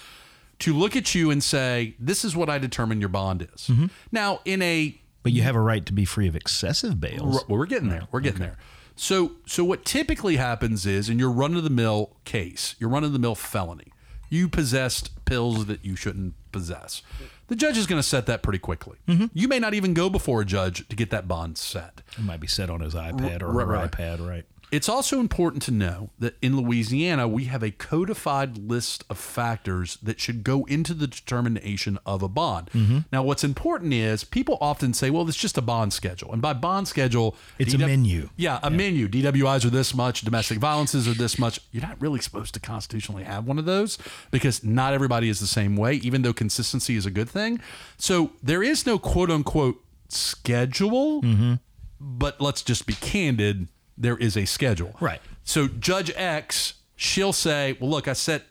to 0.60 0.74
look 0.74 0.96
at 0.96 1.14
you 1.16 1.32
and 1.32 1.44
say, 1.44 1.96
this 2.00 2.24
is 2.26 2.36
what 2.36 2.50
I 2.50 2.58
determine 2.58 3.00
your 3.00 3.10
bond 3.10 3.42
is. 3.54 3.68
Mm-hmm. 3.68 3.88
Now, 4.12 4.40
in 4.46 4.62
a 4.62 5.00
but 5.24 5.32
you 5.32 5.42
have 5.42 5.56
a 5.56 5.60
right 5.60 5.84
to 5.88 5.94
be 5.94 6.06
free 6.06 6.28
of 6.28 6.36
excessive 6.36 7.00
bails. 7.00 7.44
well, 7.48 7.58
we're 7.58 7.66
getting 7.66 7.90
there. 7.90 8.08
We're 8.12 8.20
getting 8.20 8.42
there. 8.42 8.58
So, 8.96 9.32
so 9.48 9.64
what 9.66 9.84
typically 9.84 10.36
happens 10.38 10.86
is, 10.86 11.10
in 11.10 11.18
your 11.20 11.32
run 11.32 11.56
of 11.56 11.64
the 11.64 11.70
mill 11.72 12.16
case, 12.26 12.76
your 12.80 12.90
run 12.92 13.04
of 13.04 13.12
the 13.12 13.20
mill 13.20 13.34
felony, 13.36 13.92
you 14.30 14.48
possessed 14.48 15.26
pills 15.26 15.66
that 15.66 15.84
you 15.84 15.96
shouldn't 15.96 16.36
possess. 16.52 17.02
The 17.48 17.56
judge 17.56 17.78
is 17.78 17.86
going 17.86 18.00
to 18.00 18.08
set 18.08 18.26
that 18.26 18.42
pretty 18.42 18.60
quickly. 18.60 18.98
Mm-hmm. 19.08 19.26
You 19.34 19.48
may 19.48 19.60
not 19.60 19.74
even 19.74 19.94
go 19.94 20.10
before 20.10 20.42
a 20.42 20.46
judge 20.46 20.88
to 20.88 20.96
get 20.96 21.12
that 21.12 21.28
bond 21.28 21.58
set. 21.58 22.02
It 22.18 22.24
might 22.24 22.40
be 22.40 22.48
set 22.48 22.70
on 22.70 22.82
his 22.82 22.96
iPad 22.96 23.42
or 23.42 23.52
right, 23.52 23.68
her 23.68 23.74
right. 23.74 23.92
iPad, 23.92 24.28
right? 24.28 24.46
It's 24.72 24.90
also 24.90 25.20
important 25.20 25.62
to 25.64 25.72
know 25.72 26.10
that 26.20 26.36
in 26.42 26.58
Louisiana, 26.60 27.28
we 27.28 27.46
have 27.46 27.64
a 27.64 27.72
codified 27.72 28.58
list 28.58 29.04
of 29.10 29.18
factors 29.18 29.98
that 30.04 30.20
should 30.20 30.44
go 30.44 30.66
into 30.66 30.94
the 30.94 31.08
determination 31.08 31.98
of 32.06 32.22
a 32.24 32.28
bond. 32.28 32.70
Mm-hmm. 32.74 33.00
Now, 33.12 33.24
what's 33.24 33.44
important 33.44 33.94
is 33.94 34.24
people 34.24 34.58
often 34.60 34.94
say, 34.94 35.10
well, 35.10 35.28
it's 35.28 35.38
just 35.38 35.58
a 35.58 35.62
bond 35.62 35.94
schedule. 35.94 36.34
And 36.34 36.42
by 36.42 36.54
bond 36.54 36.88
schedule, 36.88 37.36
It's 37.60 37.74
a 37.74 37.78
menu. 37.78 38.30
Yeah, 38.36 38.60
a 38.64 38.70
menu. 38.70 39.08
DWIs 39.08 39.64
are 39.66 39.70
this 39.70 39.94
much, 39.94 40.22
domestic 40.22 40.58
violences 40.58 41.08
are 41.08 41.14
this 41.14 41.38
much. 41.40 41.60
You're 41.72 41.84
not 41.84 42.02
really 42.02 42.20
supposed 42.20 42.54
to 42.56 42.60
constitutionally 42.60 43.24
have 43.24 43.46
one 43.48 43.60
of 43.60 43.66
those 43.66 43.98
because 44.32 44.64
not 44.64 44.94
everybody 44.94 45.30
is 45.30 45.40
the 45.40 45.48
same 45.48 45.76
way, 45.78 45.94
even 45.96 46.24
though 46.24 46.34
consistency 46.34 46.96
is 46.96 47.06
a 47.06 47.12
good 47.12 47.30
thing. 47.30 47.60
So 47.98 48.32
there 48.44 48.64
is 48.64 48.86
no 48.86 48.98
quote 49.00 49.30
unquote 49.30 49.82
schedule, 50.10 51.22
Mm-hmm. 51.22 51.54
but 52.00 52.42
let's 52.42 52.62
just 52.62 52.86
be 52.86 52.94
candid. 52.94 53.68
There 53.98 54.18
is 54.18 54.36
a 54.36 54.46
schedule. 54.46 54.96
Right. 55.00 55.22
So 55.44 55.68
Judge 55.68 56.12
X, 56.16 56.76
she'll 56.96 57.34
say, 57.34 57.78
well, 57.80 57.90
look, 57.90 58.08
I 58.08 58.14
set 58.14 58.44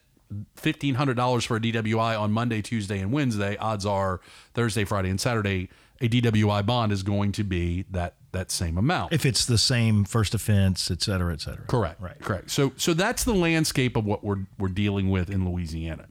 $1,500 0.56 1.46
for 1.46 1.56
a 1.56 1.60
DWI 1.60 2.18
on 2.18 2.32
Monday, 2.32 2.62
Tuesday, 2.62 2.98
and 2.98 3.12
Wednesday. 3.12 3.56
Odds 3.56 3.84
are 3.84 4.20
Thursday, 4.54 4.84
Friday, 4.84 5.10
and 5.10 5.20
Saturday, 5.20 5.68
a 6.00 6.08
DWI 6.08 6.64
bond 6.64 6.92
is 6.92 7.02
going 7.02 7.32
to 7.32 7.44
be 7.44 7.84
that 7.90 8.14
that 8.32 8.50
same 8.50 8.76
amount. 8.76 9.12
If 9.12 9.24
it's 9.24 9.46
the 9.46 9.58
same 9.58 10.04
first 10.04 10.34
offense, 10.34 10.90
et 10.90 11.00
cetera, 11.02 11.32
et 11.32 11.40
cetera. 11.40 11.66
Correct. 11.66 12.00
Right. 12.00 12.18
Correct. 12.20 12.50
So 12.50 12.72
so 12.76 12.92
that's 12.92 13.24
the 13.24 13.34
landscape 13.34 13.96
of 13.96 14.04
what 14.04 14.24
we're 14.24 14.46
we're 14.58 14.68
dealing 14.68 15.08
with 15.10 15.30
in 15.30 15.48
Louisiana. 15.48 16.06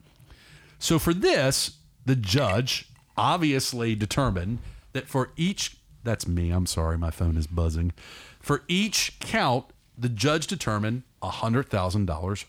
So 0.80 1.00
for 1.00 1.14
this, 1.14 1.78
the 2.06 2.16
judge 2.16 2.88
obviously 3.18 3.96
determined 3.96 4.60
that 4.94 5.08
for 5.08 5.32
each 5.36 5.78
that's 6.04 6.28
me, 6.28 6.52
I'm 6.52 6.66
sorry, 6.66 6.98
my 6.98 7.12
phone 7.12 7.38
is 7.38 7.48
buzzing. 7.48 7.94
For 8.40 8.64
each 8.68 9.18
count, 9.20 9.66
the 9.98 10.10
judge 10.10 10.48
determined 10.48 11.04
$100,000 11.22 12.46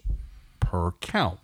per 0.60 0.90
count. 1.00 1.40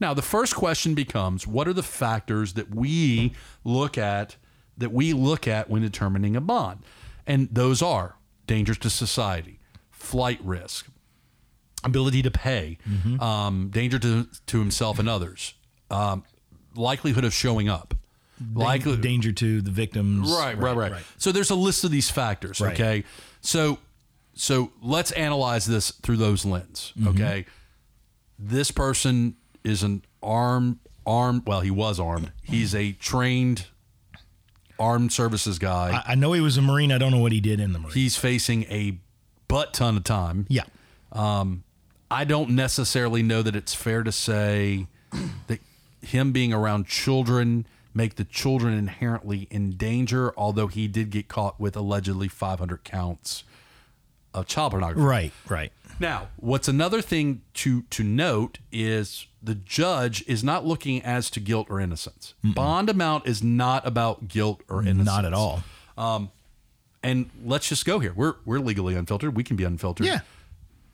Now, 0.00 0.12
the 0.12 0.22
first 0.22 0.54
question 0.54 0.94
becomes 0.94 1.46
what 1.46 1.68
are 1.68 1.72
the 1.72 1.82
factors 1.82 2.54
that 2.54 2.74
we 2.74 3.32
look 3.62 3.96
at 3.96 4.36
that 4.76 4.92
we 4.92 5.12
look 5.12 5.46
at 5.46 5.70
when 5.70 5.82
determining 5.82 6.34
a 6.36 6.40
bond? 6.40 6.80
And 7.26 7.48
those 7.50 7.80
are 7.80 8.16
dangers 8.46 8.76
to 8.78 8.90
society, 8.90 9.60
flight 9.90 10.40
risk, 10.42 10.86
ability 11.84 12.22
to 12.22 12.30
pay, 12.30 12.78
um, 13.20 13.68
danger 13.70 13.98
to, 14.00 14.26
to 14.46 14.58
himself 14.58 14.98
and 14.98 15.08
others, 15.08 15.54
um, 15.90 16.24
likelihood 16.74 17.24
of 17.24 17.32
showing 17.32 17.68
up. 17.68 17.94
Likely, 18.54 18.96
danger 18.96 19.32
to 19.32 19.60
the 19.62 19.70
victims. 19.70 20.30
right, 20.30 20.58
right, 20.58 20.76
right, 20.76 21.02
So 21.18 21.32
there's 21.32 21.50
a 21.50 21.54
list 21.54 21.84
of 21.84 21.90
these 21.90 22.10
factors. 22.10 22.60
Right. 22.60 22.74
Okay, 22.74 23.04
so 23.40 23.78
so 24.34 24.72
let's 24.82 25.12
analyze 25.12 25.66
this 25.66 25.90
through 25.90 26.18
those 26.18 26.44
lens. 26.44 26.92
Mm-hmm. 26.98 27.08
Okay, 27.08 27.46
this 28.38 28.70
person 28.70 29.36
is 29.62 29.82
an 29.82 30.02
armed 30.22 30.78
armed. 31.06 31.42
Well, 31.46 31.60
he 31.60 31.70
was 31.70 32.00
armed. 32.00 32.32
He's 32.42 32.74
a 32.74 32.92
trained 32.92 33.66
armed 34.78 35.12
services 35.12 35.58
guy. 35.58 36.02
I, 36.06 36.12
I 36.12 36.14
know 36.14 36.32
he 36.32 36.40
was 36.40 36.56
a 36.56 36.62
Marine. 36.62 36.92
I 36.92 36.98
don't 36.98 37.12
know 37.12 37.18
what 37.18 37.32
he 37.32 37.40
did 37.40 37.60
in 37.60 37.72
the 37.72 37.78
Marine. 37.78 37.94
He's 37.94 38.16
facing 38.16 38.64
a 38.64 38.98
butt 39.48 39.72
ton 39.74 39.96
of 39.96 40.04
time. 40.04 40.46
yeah. 40.48 40.64
Um, 41.12 41.62
I 42.10 42.24
don't 42.24 42.50
necessarily 42.50 43.22
know 43.22 43.42
that 43.42 43.54
it's 43.56 43.72
fair 43.74 44.02
to 44.02 44.12
say 44.12 44.86
that 45.46 45.60
him 46.02 46.32
being 46.32 46.52
around 46.52 46.86
children 46.86 47.66
make 47.94 48.16
the 48.16 48.24
children 48.24 48.74
inherently 48.76 49.46
in 49.50 49.76
danger, 49.76 50.34
although 50.36 50.66
he 50.66 50.88
did 50.88 51.10
get 51.10 51.28
caught 51.28 51.60
with 51.60 51.76
allegedly 51.76 52.28
500 52.28 52.84
counts 52.84 53.44
of 54.34 54.46
child 54.46 54.72
pornography. 54.72 55.00
Right. 55.06 55.32
Right. 55.48 55.72
Now, 56.00 56.28
what's 56.36 56.66
another 56.66 57.00
thing 57.00 57.42
to 57.54 57.82
to 57.82 58.02
note 58.02 58.58
is 58.72 59.26
the 59.40 59.54
judge 59.54 60.24
is 60.26 60.42
not 60.42 60.66
looking 60.66 61.00
as 61.02 61.30
to 61.30 61.40
guilt 61.40 61.68
or 61.70 61.80
innocence. 61.80 62.34
Bond 62.42 62.90
amount 62.90 63.26
is 63.28 63.42
not 63.44 63.86
about 63.86 64.26
guilt 64.26 64.62
or 64.68 64.82
innocence. 64.82 65.06
Not 65.06 65.24
at 65.24 65.32
all. 65.32 65.62
Um, 65.96 66.30
and 67.02 67.30
let's 67.44 67.68
just 67.68 67.84
go 67.84 68.00
here. 68.00 68.12
We're 68.14 68.34
we're 68.44 68.58
legally 68.58 68.96
unfiltered. 68.96 69.36
We 69.36 69.44
can 69.44 69.56
be 69.56 69.64
unfiltered. 69.64 70.06
Yeah. 70.06 70.20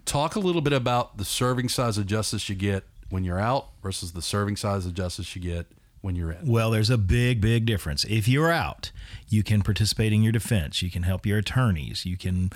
Talk 0.05 0.35
a 0.35 0.41
little 0.41 0.61
bit 0.61 0.73
about 0.73 1.17
the 1.17 1.25
serving 1.25 1.71
size 1.71 1.97
of 1.97 2.07
justice 2.07 2.49
you 2.49 2.55
get 2.55 2.85
when 3.09 3.25
you're 3.25 3.41
out 3.41 3.69
versus 3.83 4.13
the 4.13 4.23
serving 4.23 4.57
size 4.57 4.85
of 4.85 4.95
justice 4.95 5.35
you 5.35 5.41
get 5.43 5.67
when 6.01 6.17
you're 6.17 6.33
in. 6.33 6.47
Well, 6.47 6.71
there's 6.71 6.91
a 6.91 6.99
big, 6.99 7.41
big 7.41 7.67
difference. 7.67 8.05
If 8.05 8.27
you're 8.27 8.51
out, 8.51 8.91
you 9.29 9.43
can 9.43 9.63
participate 9.63 10.13
in 10.13 10.23
your 10.23 10.33
defense. 10.33 10.83
You 10.83 10.91
can 10.91 11.03
help 11.03 11.27
your 11.27 11.39
attorneys. 11.39 12.07
You 12.07 12.17
can 12.17 12.51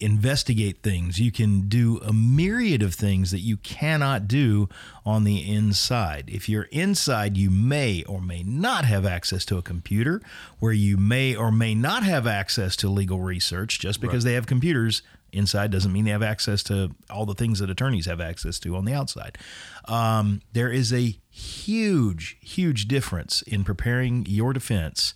investigate 0.00 0.82
things. 0.82 1.18
You 1.18 1.30
can 1.30 1.68
do 1.68 1.98
a 1.98 2.12
myriad 2.12 2.82
of 2.82 2.94
things 2.94 3.30
that 3.30 3.40
you 3.40 3.56
cannot 3.56 4.28
do 4.28 4.68
on 5.06 5.24
the 5.24 5.50
inside. 5.50 6.28
If 6.28 6.48
you're 6.48 6.68
inside, 6.72 7.36
you 7.36 7.48
may 7.48 8.02
or 8.04 8.20
may 8.20 8.42
not 8.42 8.84
have 8.84 9.06
access 9.06 9.44
to 9.46 9.56
a 9.56 9.62
computer, 9.62 10.20
where 10.58 10.72
you 10.72 10.96
may 10.96 11.34
or 11.34 11.52
may 11.52 11.74
not 11.74 12.02
have 12.02 12.26
access 12.26 12.76
to 12.76 12.88
legal 12.88 13.20
research. 13.20 13.78
Just 13.78 14.00
because 14.00 14.24
they 14.24 14.34
have 14.34 14.46
computers 14.46 15.02
inside 15.34 15.70
doesn't 15.70 15.92
mean 15.92 16.04
they 16.04 16.10
have 16.10 16.22
access 16.22 16.62
to 16.64 16.90
all 17.10 17.26
the 17.26 17.34
things 17.34 17.58
that 17.58 17.70
attorneys 17.70 18.06
have 18.06 18.20
access 18.20 18.58
to 18.60 18.76
on 18.76 18.84
the 18.84 18.94
outside. 18.94 19.38
Um, 19.86 20.40
there 20.52 20.70
is 20.70 20.92
a 20.92 21.18
huge, 21.30 22.38
huge 22.40 22.86
difference 22.86 23.42
in 23.42 23.64
preparing 23.64 24.24
your 24.28 24.52
defense 24.52 25.14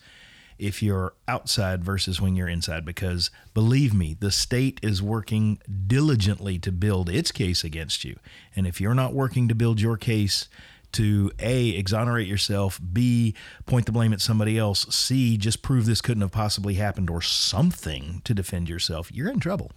if 0.58 0.82
you're 0.82 1.14
outside 1.26 1.84
versus 1.84 2.20
when 2.20 2.34
you're 2.34 2.48
inside 2.48 2.84
because 2.84 3.30
believe 3.54 3.94
me 3.94 4.16
the 4.18 4.30
state 4.30 4.80
is 4.82 5.00
working 5.00 5.58
diligently 5.86 6.58
to 6.58 6.72
build 6.72 7.08
its 7.08 7.30
case 7.30 7.62
against 7.62 8.04
you 8.04 8.18
and 8.56 8.66
if 8.66 8.80
you're 8.80 8.94
not 8.94 9.14
working 9.14 9.48
to 9.48 9.54
build 9.54 9.80
your 9.80 9.96
case 9.96 10.48
to 10.90 11.30
a 11.38 11.68
exonerate 11.70 12.26
yourself 12.26 12.80
b 12.92 13.34
point 13.66 13.86
the 13.86 13.92
blame 13.92 14.12
at 14.12 14.20
somebody 14.20 14.58
else 14.58 14.86
c 14.94 15.36
just 15.36 15.62
prove 15.62 15.86
this 15.86 16.00
couldn't 16.00 16.22
have 16.22 16.32
possibly 16.32 16.74
happened 16.74 17.08
or 17.08 17.22
something 17.22 18.20
to 18.24 18.34
defend 18.34 18.68
yourself 18.68 19.10
you're 19.12 19.30
in 19.30 19.38
trouble 19.38 19.70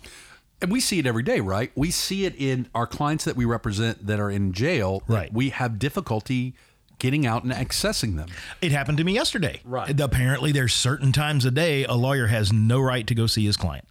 And 0.62 0.72
we 0.72 0.80
see 0.80 1.00
it 1.00 1.06
every 1.08 1.24
day, 1.24 1.40
right? 1.40 1.72
We 1.76 1.90
see 1.92 2.26
it 2.26 2.36
in 2.38 2.68
our 2.76 2.86
clients 2.86 3.26
that 3.26 3.36
we 3.36 3.46
represent 3.46 4.06
that 4.06 4.20
are 4.20 4.30
in 4.30 4.54
jail. 4.54 5.02
Right. 5.08 5.34
We 5.34 5.50
have 5.50 5.80
difficulty 5.80 6.54
getting 7.00 7.26
out 7.26 7.44
and 7.44 7.52
accessing 7.52 8.16
them. 8.16 8.28
It 8.62 8.72
happened 8.72 9.00
to 9.00 9.04
me 9.04 9.14
yesterday. 9.14 9.62
Right. 9.66 10.00
Apparently, 10.00 10.52
there's 10.52 10.74
certain 10.74 11.12
times 11.12 11.46
a 11.46 11.52
day 11.52 11.84
a 11.86 11.96
lawyer 11.96 12.28
has 12.28 12.54
no 12.54 12.80
right 12.80 13.08
to 13.08 13.16
go 13.16 13.26
see 13.26 13.44
his 13.46 13.58
client. 13.58 13.86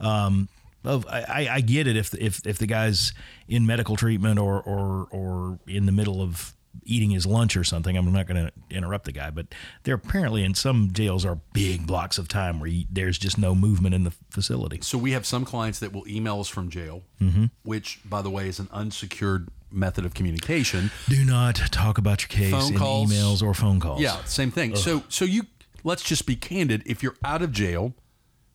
Um, 0.00 0.48
of 0.84 1.06
I, 1.06 1.22
I- 1.22 1.54
I 1.56 1.60
get 1.62 1.86
it 1.86 1.96
if 1.96 2.12
if 2.14 2.44
if 2.46 2.58
the 2.58 2.66
guy's 2.66 3.12
in 3.48 3.66
medical 3.66 3.96
treatment 3.96 4.38
or 4.38 4.60
or 4.60 5.06
or 5.10 5.58
in 5.66 5.86
the 5.86 5.92
middle 5.92 6.20
of 6.22 6.54
eating 6.84 7.10
his 7.10 7.26
lunch 7.26 7.56
or 7.56 7.64
something. 7.64 7.96
I'm 7.96 8.12
not 8.12 8.26
going 8.26 8.46
to 8.46 8.52
interrupt 8.70 9.04
the 9.04 9.12
guy, 9.12 9.30
but 9.30 9.46
there 9.84 9.94
apparently 9.94 10.44
in 10.44 10.54
some 10.54 10.90
jails 10.92 11.24
are 11.24 11.38
big 11.52 11.86
blocks 11.86 12.18
of 12.18 12.28
time 12.28 12.60
where 12.60 12.68
you, 12.68 12.86
there's 12.90 13.18
just 13.18 13.38
no 13.38 13.54
movement 13.54 13.94
in 13.94 14.04
the 14.04 14.12
facility. 14.30 14.78
So 14.82 14.98
we 14.98 15.12
have 15.12 15.26
some 15.26 15.44
clients 15.44 15.78
that 15.80 15.92
will 15.92 16.06
email 16.08 16.40
us 16.40 16.48
from 16.48 16.70
jail, 16.70 17.02
mm-hmm. 17.20 17.46
which, 17.62 18.00
by 18.08 18.22
the 18.22 18.30
way, 18.30 18.48
is 18.48 18.58
an 18.58 18.68
unsecured 18.72 19.48
method 19.70 20.04
of 20.04 20.14
communication. 20.14 20.90
Do 21.08 21.24
not 21.24 21.56
talk 21.70 21.98
about 21.98 22.22
your 22.22 22.28
case 22.28 22.50
Phone 22.50 22.72
in 22.72 22.78
calls. 22.78 23.12
emails 23.12 23.42
or 23.42 23.54
phone 23.54 23.80
calls. 23.80 24.00
Yeah, 24.00 24.22
same 24.24 24.50
thing. 24.50 24.76
So 24.76 25.04
so 25.08 25.24
you 25.24 25.42
let's 25.84 26.02
just 26.02 26.26
be 26.26 26.36
candid. 26.36 26.82
If 26.86 27.02
you're 27.02 27.16
out 27.24 27.42
of 27.42 27.52
jail, 27.52 27.94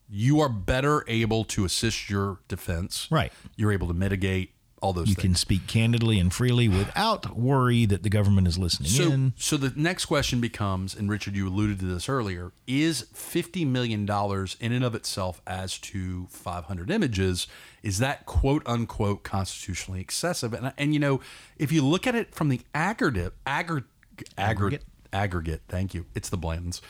you 0.09 0.41
are 0.41 0.49
better 0.49 1.05
able 1.07 1.43
to 1.45 1.65
assist 1.65 2.09
your 2.09 2.39
defense. 2.47 3.07
Right. 3.09 3.31
You're 3.55 3.71
able 3.71 3.87
to 3.87 3.93
mitigate 3.93 4.53
all 4.81 4.93
those 4.93 5.09
You 5.09 5.15
things. 5.15 5.23
can 5.23 5.35
speak 5.35 5.67
candidly 5.67 6.19
and 6.19 6.33
freely 6.33 6.67
without 6.67 7.37
worry 7.37 7.85
that 7.85 8.03
the 8.03 8.09
government 8.09 8.47
is 8.47 8.57
listening 8.57 8.89
So, 8.89 9.11
in. 9.11 9.33
so 9.37 9.55
the 9.57 9.71
next 9.75 10.05
question 10.05 10.41
becomes, 10.41 10.95
and 10.95 11.09
Richard, 11.09 11.35
you 11.35 11.47
alluded 11.47 11.79
to 11.79 11.85
this 11.85 12.09
earlier: 12.09 12.51
Is 12.67 13.05
fifty 13.13 13.63
million 13.63 14.05
dollars 14.05 14.57
in 14.59 14.71
and 14.71 14.83
of 14.83 14.95
itself, 14.95 15.41
as 15.45 15.77
to 15.79 16.25
five 16.29 16.65
hundred 16.65 16.89
images, 16.89 17.47
is 17.83 17.99
that 17.99 18.25
quote 18.25 18.63
unquote 18.65 19.23
constitutionally 19.23 20.01
excessive? 20.01 20.53
And 20.53 20.73
and 20.77 20.93
you 20.93 20.99
know, 20.99 21.21
if 21.57 21.71
you 21.71 21.83
look 21.85 22.07
at 22.07 22.15
it 22.15 22.33
from 22.33 22.49
the 22.49 22.61
aggregate, 22.73 23.33
aggregate, 23.45 23.89
aggregate, 24.37 24.83
aggregate. 25.13 25.61
Thank 25.67 25.93
you. 25.93 26.05
It's 26.15 26.29
the 26.29 26.37
Blantons. 26.37 26.81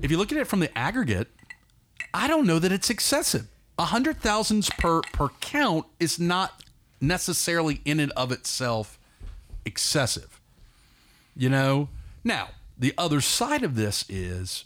If 0.00 0.10
you 0.10 0.16
look 0.16 0.32
at 0.32 0.38
it 0.38 0.46
from 0.46 0.60
the 0.60 0.76
aggregate, 0.76 1.28
I 2.12 2.26
don't 2.26 2.46
know 2.46 2.58
that 2.58 2.72
it's 2.72 2.90
excessive. 2.90 3.46
A 3.78 3.84
hundred 3.86 4.20
thousands 4.20 4.70
per 4.70 5.02
per 5.12 5.28
count 5.40 5.86
is 6.00 6.18
not 6.18 6.62
necessarily 7.06 7.80
in 7.84 8.00
and 8.00 8.12
of 8.12 8.32
itself 8.32 8.98
excessive. 9.64 10.40
You 11.36 11.48
know? 11.48 11.88
Now, 12.22 12.50
the 12.78 12.94
other 12.98 13.20
side 13.20 13.62
of 13.62 13.76
this 13.76 14.04
is 14.08 14.64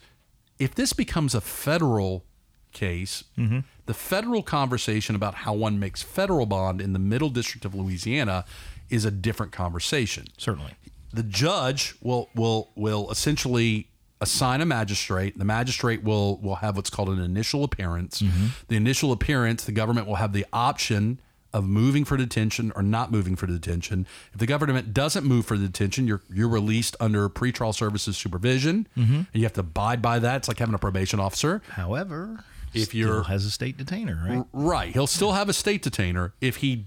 if 0.58 0.74
this 0.74 0.92
becomes 0.92 1.34
a 1.34 1.40
federal 1.40 2.24
case, 2.72 3.24
mm-hmm. 3.36 3.60
the 3.86 3.94
federal 3.94 4.42
conversation 4.42 5.14
about 5.14 5.34
how 5.34 5.52
one 5.52 5.78
makes 5.78 6.02
federal 6.02 6.46
bond 6.46 6.80
in 6.80 6.92
the 6.92 6.98
middle 6.98 7.30
district 7.30 7.64
of 7.64 7.74
Louisiana 7.74 8.44
is 8.90 9.04
a 9.04 9.10
different 9.10 9.52
conversation. 9.52 10.26
Certainly. 10.36 10.72
The 11.12 11.22
judge 11.22 11.94
will 12.02 12.28
will 12.34 12.70
will 12.74 13.10
essentially 13.10 13.88
assign 14.20 14.60
a 14.60 14.66
magistrate. 14.66 15.38
The 15.38 15.44
magistrate 15.44 16.02
will 16.02 16.38
will 16.38 16.56
have 16.56 16.76
what's 16.76 16.90
called 16.90 17.08
an 17.08 17.20
initial 17.20 17.64
appearance. 17.64 18.20
Mm-hmm. 18.20 18.46
The 18.68 18.76
initial 18.76 19.12
appearance, 19.12 19.64
the 19.64 19.72
government 19.72 20.06
will 20.06 20.16
have 20.16 20.32
the 20.32 20.44
option 20.52 21.20
of 21.52 21.64
moving 21.64 22.04
for 22.04 22.16
detention 22.16 22.72
or 22.76 22.82
not 22.82 23.10
moving 23.10 23.34
for 23.36 23.46
detention. 23.46 24.06
If 24.32 24.38
the 24.38 24.46
government 24.46 24.92
doesn't 24.92 25.24
move 25.24 25.46
for 25.46 25.56
detention, 25.56 26.06
you're 26.06 26.22
you're 26.32 26.48
released 26.48 26.94
under 27.00 27.28
pretrial 27.28 27.74
services 27.74 28.16
supervision. 28.18 28.86
Mm-hmm. 28.96 29.14
And 29.14 29.26
you 29.32 29.42
have 29.44 29.54
to 29.54 29.60
abide 29.60 30.02
by 30.02 30.18
that. 30.18 30.36
It's 30.36 30.48
like 30.48 30.58
having 30.58 30.74
a 30.74 30.78
probation 30.78 31.20
officer. 31.20 31.62
However, 31.70 32.44
If 32.74 32.88
still 32.88 32.98
you're- 32.98 33.24
has 33.24 33.44
a 33.46 33.50
state 33.50 33.76
detainer, 33.78 34.22
right? 34.28 34.44
Right. 34.52 34.92
He'll 34.92 35.06
still 35.06 35.32
have 35.32 35.48
a 35.48 35.54
state 35.54 35.82
detainer. 35.82 36.34
If 36.40 36.56
he 36.56 36.86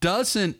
doesn't, 0.00 0.56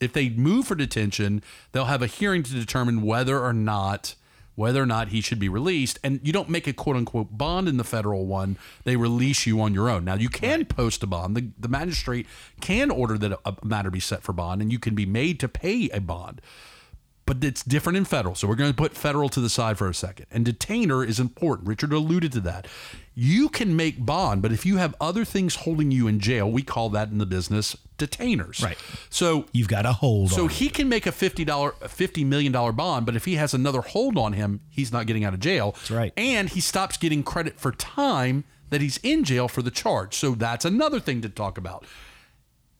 if 0.00 0.12
they 0.12 0.28
move 0.30 0.66
for 0.66 0.74
detention, 0.74 1.42
they'll 1.72 1.84
have 1.86 2.02
a 2.02 2.06
hearing 2.08 2.42
to 2.42 2.52
determine 2.52 3.02
whether 3.02 3.38
or 3.40 3.52
not 3.52 4.14
whether 4.58 4.82
or 4.82 4.86
not 4.86 5.08
he 5.08 5.20
should 5.20 5.38
be 5.38 5.48
released. 5.48 6.00
And 6.02 6.18
you 6.24 6.32
don't 6.32 6.48
make 6.48 6.66
a 6.66 6.72
quote 6.72 6.96
unquote 6.96 7.38
bond 7.38 7.68
in 7.68 7.76
the 7.76 7.84
federal 7.84 8.26
one. 8.26 8.58
They 8.82 8.96
release 8.96 9.46
you 9.46 9.60
on 9.60 9.72
your 9.72 9.88
own. 9.88 10.04
Now 10.04 10.14
you 10.14 10.28
can 10.28 10.64
post 10.64 11.04
a 11.04 11.06
bond. 11.06 11.36
The, 11.36 11.50
the 11.56 11.68
magistrate 11.68 12.26
can 12.60 12.90
order 12.90 13.16
that 13.18 13.30
a, 13.30 13.38
a 13.44 13.56
matter 13.64 13.88
be 13.88 14.00
set 14.00 14.24
for 14.24 14.32
bond, 14.32 14.60
and 14.60 14.72
you 14.72 14.80
can 14.80 14.96
be 14.96 15.06
made 15.06 15.38
to 15.40 15.48
pay 15.48 15.88
a 15.90 16.00
bond 16.00 16.42
but 17.28 17.44
it's 17.44 17.62
different 17.62 17.98
in 17.98 18.06
federal. 18.06 18.34
So 18.34 18.48
we're 18.48 18.56
going 18.56 18.70
to 18.70 18.76
put 18.76 18.94
federal 18.94 19.28
to 19.28 19.40
the 19.40 19.50
side 19.50 19.76
for 19.76 19.86
a 19.86 19.94
second. 19.94 20.26
And 20.30 20.46
detainer 20.46 21.04
is 21.04 21.20
important. 21.20 21.68
Richard 21.68 21.92
alluded 21.92 22.32
to 22.32 22.40
that. 22.40 22.66
You 23.14 23.50
can 23.50 23.76
make 23.76 24.04
bond, 24.04 24.40
but 24.40 24.50
if 24.50 24.64
you 24.64 24.78
have 24.78 24.94
other 25.00 25.24
things 25.24 25.56
holding 25.56 25.90
you 25.90 26.08
in 26.08 26.20
jail, 26.20 26.50
we 26.50 26.62
call 26.62 26.88
that 26.90 27.10
in 27.10 27.18
the 27.18 27.26
business 27.26 27.76
detainers. 27.98 28.62
Right. 28.62 28.78
So 29.10 29.44
You've 29.52 29.68
got 29.68 29.84
a 29.84 29.92
hold 29.92 30.30
so 30.30 30.46
he 30.46 30.68
can 30.68 30.88
make 30.88 31.06
a 31.06 31.12
fifty 31.12 31.44
dollar, 31.44 31.72
fifty 31.88 32.24
million 32.24 32.52
dollar 32.52 32.72
bond, 32.72 33.04
but 33.06 33.16
if 33.16 33.24
he 33.24 33.34
has 33.34 33.52
another 33.52 33.82
hold 33.82 34.16
on 34.16 34.32
him, 34.32 34.60
he's 34.70 34.92
not 34.92 35.06
getting 35.06 35.24
out 35.24 35.34
of 35.34 35.40
jail. 35.40 35.72
That's 35.72 35.90
right. 35.90 36.12
And 36.16 36.48
he 36.48 36.60
stops 36.60 36.96
getting 36.96 37.22
credit 37.22 37.58
for 37.58 37.72
time 37.72 38.44
that 38.70 38.80
he's 38.80 38.98
in 39.02 39.24
jail 39.24 39.48
for 39.48 39.62
the 39.62 39.70
charge. 39.70 40.14
So 40.14 40.32
that's 40.32 40.64
another 40.64 41.00
thing 41.00 41.20
to 41.22 41.28
talk 41.28 41.58
about. 41.58 41.84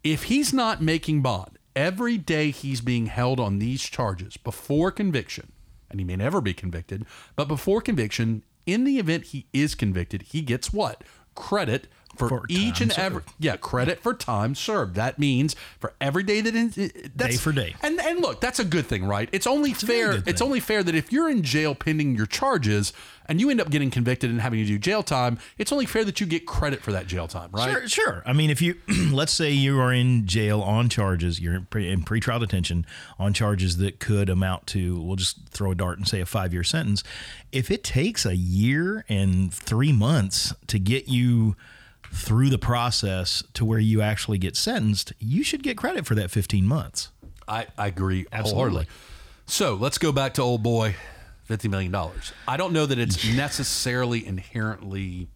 If 0.04 0.24
he's 0.24 0.52
not 0.52 0.80
making 0.80 1.22
bond, 1.22 1.57
every 1.78 2.18
day 2.18 2.50
he's 2.50 2.80
being 2.80 3.06
held 3.06 3.38
on 3.38 3.60
these 3.60 3.84
charges 3.84 4.36
before 4.36 4.90
conviction, 4.90 5.52
and 5.88 6.00
he 6.00 6.04
may 6.04 6.16
never 6.16 6.40
be 6.40 6.52
convicted, 6.52 7.06
but 7.36 7.46
before 7.46 7.80
conviction, 7.80 8.42
in 8.66 8.82
the 8.82 8.98
event 8.98 9.26
he 9.26 9.46
is 9.52 9.76
convicted, 9.76 10.22
he 10.22 10.42
gets 10.42 10.72
what? 10.72 11.04
Credit 11.36 11.86
for, 12.18 12.28
For 12.28 12.44
each 12.48 12.80
and 12.80 12.96
every 12.98 13.22
yeah 13.38 13.56
credit 13.56 14.00
for 14.00 14.14
time 14.14 14.54
served. 14.54 14.96
That 14.96 15.18
means 15.18 15.54
for 15.78 15.94
every 16.00 16.22
day 16.22 16.40
that 16.40 16.54
in, 16.54 16.70
that's, 17.14 17.36
Day 17.36 17.38
for 17.38 17.52
day. 17.52 17.74
And 17.82 18.00
and 18.00 18.20
look, 18.20 18.40
that's 18.40 18.58
a 18.58 18.64
good 18.64 18.86
thing, 18.86 19.04
right? 19.04 19.28
It's 19.32 19.46
only 19.46 19.72
very 19.72 20.14
fair. 20.14 20.22
It's 20.26 20.42
only 20.42 20.60
fair 20.60 20.82
that 20.82 20.94
if 20.94 21.12
you're 21.12 21.30
in 21.30 21.42
jail 21.42 21.74
pending 21.74 22.16
your 22.16 22.26
charges 22.26 22.92
and 23.26 23.40
you 23.40 23.50
end 23.50 23.60
up 23.60 23.70
getting 23.70 23.90
convicted 23.90 24.30
and 24.30 24.40
having 24.40 24.58
to 24.60 24.64
do 24.64 24.78
jail 24.78 25.02
time, 25.02 25.38
it's 25.58 25.70
only 25.70 25.84
fair 25.84 26.02
that 26.04 26.18
you 26.18 26.26
get 26.26 26.46
credit 26.46 26.80
for 26.80 26.92
that 26.92 27.06
jail 27.06 27.28
time, 27.28 27.50
right? 27.52 27.70
Sure, 27.70 27.88
sure. 27.88 28.22
I 28.24 28.32
mean, 28.32 28.50
if 28.50 28.62
you 28.62 28.76
let's 29.12 29.32
say 29.32 29.50
you 29.50 29.78
are 29.80 29.92
in 29.92 30.26
jail 30.26 30.60
on 30.60 30.88
charges, 30.88 31.38
you're 31.40 31.54
in, 31.54 31.66
pre, 31.66 31.90
in 31.90 32.02
pretrial 32.02 32.40
detention 32.40 32.86
on 33.18 33.32
charges 33.34 33.76
that 33.76 34.00
could 34.00 34.28
amount 34.28 34.66
to, 34.68 35.00
we'll 35.00 35.16
just 35.16 35.48
throw 35.48 35.72
a 35.72 35.74
dart 35.74 35.98
and 35.98 36.08
say 36.08 36.20
a 36.20 36.26
five 36.26 36.52
year 36.52 36.64
sentence. 36.64 37.04
If 37.52 37.70
it 37.70 37.84
takes 37.84 38.24
a 38.26 38.34
year 38.36 39.04
and 39.08 39.52
three 39.52 39.92
months 39.92 40.54
to 40.68 40.78
get 40.78 41.08
you 41.08 41.56
through 42.12 42.50
the 42.50 42.58
process 42.58 43.42
to 43.54 43.64
where 43.64 43.78
you 43.78 44.00
actually 44.00 44.38
get 44.38 44.56
sentenced, 44.56 45.12
you 45.18 45.42
should 45.42 45.62
get 45.62 45.76
credit 45.76 46.06
for 46.06 46.14
that 46.14 46.30
15 46.30 46.66
months. 46.66 47.10
I, 47.46 47.66
I 47.76 47.86
agree 47.88 48.26
Absolutely. 48.32 48.50
wholeheartedly. 48.50 48.86
So 49.46 49.74
let's 49.74 49.98
go 49.98 50.12
back 50.12 50.34
to 50.34 50.42
old 50.42 50.62
boy, 50.62 50.94
fifty 51.44 51.68
million 51.68 51.90
dollars. 51.90 52.32
I 52.46 52.58
don't 52.58 52.74
know 52.74 52.84
that 52.84 52.98
it's 52.98 53.24
necessarily 53.34 54.26
inherently 54.26 55.28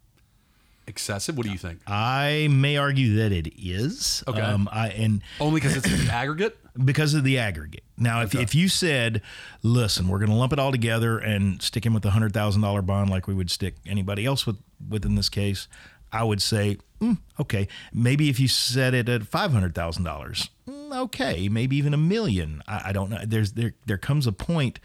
excessive. 0.85 1.35
What 1.35 1.47
do 1.47 1.51
you 1.51 1.57
think? 1.57 1.79
I 1.87 2.47
may 2.51 2.77
argue 2.77 3.15
that 3.17 3.31
it 3.31 3.51
is. 3.57 4.23
Okay. 4.27 4.39
Um, 4.39 4.69
I 4.71 4.89
and 4.89 5.23
Only 5.39 5.59
because 5.59 5.77
it's 5.77 5.89
the 5.89 6.13
aggregate. 6.13 6.57
because 6.85 7.15
of 7.15 7.23
the 7.23 7.39
aggregate. 7.39 7.83
Now, 7.97 8.21
if, 8.21 8.35
if 8.35 8.55
you 8.55 8.67
said, 8.67 9.21
listen, 9.61 10.07
we're 10.07 10.19
going 10.19 10.29
to 10.29 10.35
lump 10.35 10.53
it 10.53 10.59
all 10.59 10.71
together 10.71 11.17
and 11.17 11.61
stick 11.61 11.85
him 11.85 11.93
with 11.93 12.05
a 12.05 12.11
hundred 12.11 12.33
thousand 12.33 12.61
dollar 12.61 12.81
bond 12.81 13.09
like 13.09 13.27
we 13.27 13.33
would 13.33 13.49
stick 13.49 13.75
anybody 13.85 14.25
else 14.25 14.45
with 14.45 14.57
within 14.87 15.15
this 15.15 15.29
case, 15.29 15.67
I 16.13 16.23
would 16.23 16.41
say, 16.41 16.77
mm, 17.01 17.17
okay. 17.39 17.67
Maybe 17.91 18.29
if 18.29 18.39
you 18.39 18.47
set 18.47 18.93
it 18.93 19.09
at 19.09 19.23
five 19.27 19.51
hundred 19.51 19.75
thousand 19.75 20.03
dollars, 20.03 20.49
mm, 20.69 20.95
okay. 21.05 21.49
Maybe 21.49 21.75
even 21.75 21.93
a 21.93 21.97
million. 21.97 22.61
I, 22.67 22.89
I 22.89 22.93
don't 22.93 23.09
know. 23.09 23.19
There's 23.25 23.53
there 23.53 23.73
there 23.87 23.97
comes 23.97 24.27
a 24.27 24.31
point 24.31 24.79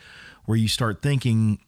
where 0.47 0.57
you 0.57 0.69
start 0.69 1.03
thinking. 1.03 1.61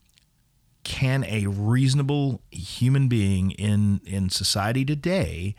Can 0.82 1.24
a 1.24 1.46
reasonable 1.46 2.40
human 2.50 3.06
being 3.06 3.50
in 3.50 4.00
in 4.06 4.30
society 4.30 4.82
today 4.82 5.54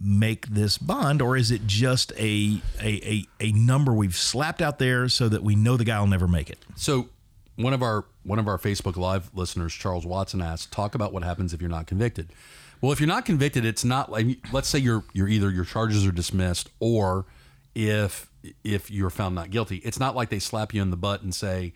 make 0.00 0.46
this 0.46 0.78
bond, 0.78 1.20
or 1.20 1.36
is 1.36 1.50
it 1.50 1.66
just 1.66 2.12
a, 2.12 2.60
a 2.80 2.86
a 2.86 3.26
a 3.40 3.52
number 3.52 3.92
we've 3.92 4.14
slapped 4.16 4.62
out 4.62 4.78
there 4.78 5.08
so 5.08 5.28
that 5.28 5.42
we 5.42 5.56
know 5.56 5.76
the 5.76 5.84
guy 5.84 5.98
will 5.98 6.06
never 6.06 6.28
make 6.28 6.48
it? 6.48 6.58
So 6.76 7.08
one 7.56 7.72
of 7.72 7.82
our 7.82 8.04
one 8.22 8.38
of 8.38 8.46
our 8.46 8.56
Facebook 8.56 8.96
Live 8.96 9.30
listeners, 9.34 9.72
Charles 9.74 10.06
Watson, 10.06 10.40
asked, 10.40 10.70
"Talk 10.70 10.94
about 10.94 11.12
what 11.12 11.24
happens 11.24 11.52
if 11.52 11.60
you're 11.60 11.68
not 11.68 11.88
convicted." 11.88 12.32
Well, 12.80 12.92
if 12.92 13.00
you're 13.00 13.08
not 13.08 13.24
convicted, 13.24 13.64
it's 13.64 13.84
not 13.84 14.10
like 14.10 14.26
let's 14.52 14.68
say 14.68 14.78
you're 14.78 15.04
you're 15.12 15.28
either 15.28 15.50
your 15.50 15.64
charges 15.64 16.06
are 16.06 16.12
dismissed 16.12 16.70
or 16.80 17.26
if 17.74 18.30
if 18.62 18.90
you're 18.90 19.10
found 19.10 19.34
not 19.34 19.50
guilty, 19.50 19.76
it's 19.78 19.98
not 19.98 20.14
like 20.14 20.30
they 20.30 20.38
slap 20.38 20.72
you 20.74 20.82
in 20.82 20.90
the 20.90 20.96
butt 20.96 21.22
and 21.22 21.34
say, 21.34 21.72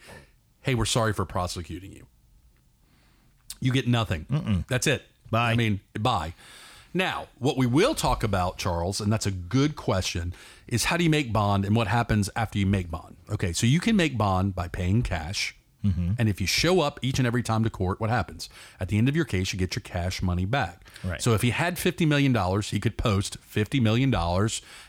"Hey, 0.62 0.74
we're 0.74 0.84
sorry 0.84 1.12
for 1.12 1.24
prosecuting 1.24 1.92
you." 1.92 2.06
You 3.60 3.72
get 3.72 3.86
nothing. 3.86 4.64
That's 4.68 4.86
it. 4.86 5.02
Bye. 5.30 5.50
I 5.50 5.54
mean, 5.54 5.80
bye. 5.98 6.34
Now, 6.92 7.28
what 7.38 7.56
we 7.56 7.66
will 7.66 7.94
talk 7.94 8.24
about, 8.24 8.58
Charles, 8.58 9.00
and 9.00 9.12
that's 9.12 9.26
a 9.26 9.30
good 9.30 9.76
question, 9.76 10.34
is 10.66 10.86
how 10.86 10.96
do 10.96 11.04
you 11.04 11.10
make 11.10 11.32
bond 11.32 11.64
and 11.64 11.76
what 11.76 11.86
happens 11.86 12.28
after 12.34 12.58
you 12.58 12.66
make 12.66 12.90
bond? 12.90 13.16
Okay, 13.30 13.52
so 13.52 13.66
you 13.66 13.78
can 13.78 13.94
make 13.94 14.18
bond 14.18 14.56
by 14.56 14.66
paying 14.66 15.02
cash. 15.02 15.54
Mm-hmm. 15.84 16.12
And 16.18 16.28
if 16.28 16.40
you 16.40 16.46
show 16.46 16.80
up 16.80 16.98
each 17.02 17.18
and 17.18 17.26
every 17.26 17.42
time 17.42 17.64
to 17.64 17.70
court, 17.70 18.00
what 18.00 18.10
happens? 18.10 18.48
At 18.78 18.88
the 18.88 18.98
end 18.98 19.08
of 19.08 19.16
your 19.16 19.24
case, 19.24 19.52
you 19.52 19.58
get 19.58 19.74
your 19.74 19.80
cash 19.82 20.20
money 20.20 20.44
back. 20.44 20.84
Right. 21.02 21.22
So 21.22 21.32
if 21.32 21.42
he 21.42 21.50
had 21.50 21.76
$50 21.76 22.06
million, 22.06 22.34
he 22.62 22.78
could 22.78 22.98
post 22.98 23.38
$50 23.40 23.80
million 23.80 24.14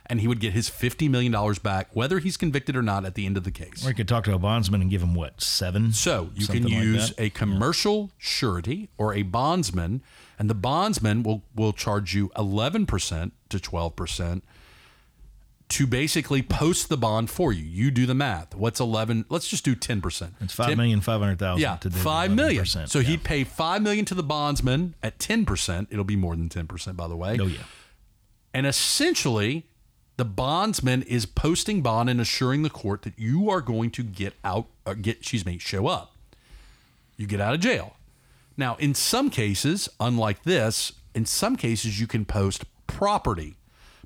and 0.06 0.20
he 0.20 0.28
would 0.28 0.40
get 0.42 0.52
his 0.54 0.70
$50 0.70 1.10
million 1.10 1.34
back, 1.64 1.90
whether 1.94 2.20
he's 2.20 2.36
convicted 2.36 2.76
or 2.76 2.82
not 2.82 3.06
at 3.06 3.16
the 3.16 3.26
end 3.26 3.38
of 3.38 3.46
the 3.46 3.52
case. 3.52 3.86
Or 3.86 3.90
you 3.90 3.96
could 3.96 4.08
talk 4.08 4.26
to 4.26 4.34
a 4.34 4.40
bondsman 4.40 4.82
and 4.82 4.90
give 4.92 5.02
him 5.02 5.16
what 5.16 5.42
seven? 5.42 5.94
So 5.94 6.30
you 6.36 6.48
can 6.48 6.64
Something 6.64 6.74
like 6.74 6.84
use 6.84 7.10
that? 7.10 7.24
a 7.24 7.30
commercial 7.30 8.12
surety 8.18 8.90
or 8.98 9.14
a 9.14 9.22
bondsman, 9.22 10.02
and 10.38 10.50
the 10.50 10.56
bondsman 10.56 11.24
will 11.24 11.44
will 11.56 11.72
charge 11.72 12.14
you 12.14 12.32
eleven 12.38 12.86
percent 12.86 13.32
to 13.50 13.60
twelve 13.60 13.96
percent 13.96 14.44
to 15.72 15.88
basically 15.88 16.42
post 16.42 16.90
the 16.90 16.98
bond 16.98 17.30
for 17.30 17.52
you. 17.54 17.64
You 17.64 17.92
do 17.92 18.06
the 18.06 18.14
math. 18.14 18.54
What's 18.56 18.80
eleven? 18.80 19.26
Let's 19.30 19.48
just 19.48 19.66
do 19.66 19.74
ten 19.76 20.02
percent. 20.02 20.34
It's 20.42 20.54
five 20.54 20.76
million 20.78 21.02
five 21.02 21.20
hundred 21.22 21.40
thousand. 21.40 21.62
Yeah, 21.62 21.78
to 21.78 21.90
do 21.90 21.98
five 21.98 22.32
million. 22.32 22.64
11%. 22.64 22.90
So 22.90 23.00
Yeah. 23.00 23.08
he'd 23.10 23.24
pay 23.24 23.44
five 23.44 23.82
million 23.82 24.06
to 24.06 24.14
the 24.16 24.24
bondsman 24.24 24.96
at 25.02 25.20
ten 25.20 25.46
percent. 25.46 25.88
It'll 25.92 26.04
be 26.04 26.16
more 26.16 26.36
than 26.36 26.50
ten 26.50 26.68
percent, 26.68 26.96
by 26.98 27.08
the 27.08 27.16
way. 27.16 27.38
Oh 27.40 27.48
yeah. 27.48 27.60
And 28.54 28.66
essentially, 28.68 29.66
the 30.18 30.26
bondsman 30.26 31.04
is 31.04 31.26
posting 31.26 31.82
bond 31.82 32.10
and 32.10 32.20
assuring 32.20 32.64
the 32.64 32.70
court 32.70 33.04
that 33.04 33.18
you 33.18 33.50
are 33.50 33.62
going 33.62 33.92
to 33.92 34.04
get 34.04 34.34
out, 34.44 34.68
or 34.86 34.94
get, 34.96 35.18
excuse 35.20 35.46
me, 35.46 35.58
show 35.58 35.88
up. 35.88 36.16
You 37.18 37.28
get 37.28 37.40
out 37.40 37.54
of 37.54 37.60
jail. 37.62 37.96
Now, 38.58 38.76
in 38.76 38.94
some 38.94 39.30
cases, 39.30 39.88
unlike 40.00 40.44
this, 40.44 40.92
in 41.16 41.26
some 41.26 41.56
cases, 41.56 42.00
you 42.00 42.08
can 42.08 42.26
post 42.26 42.66
property. 42.88 43.56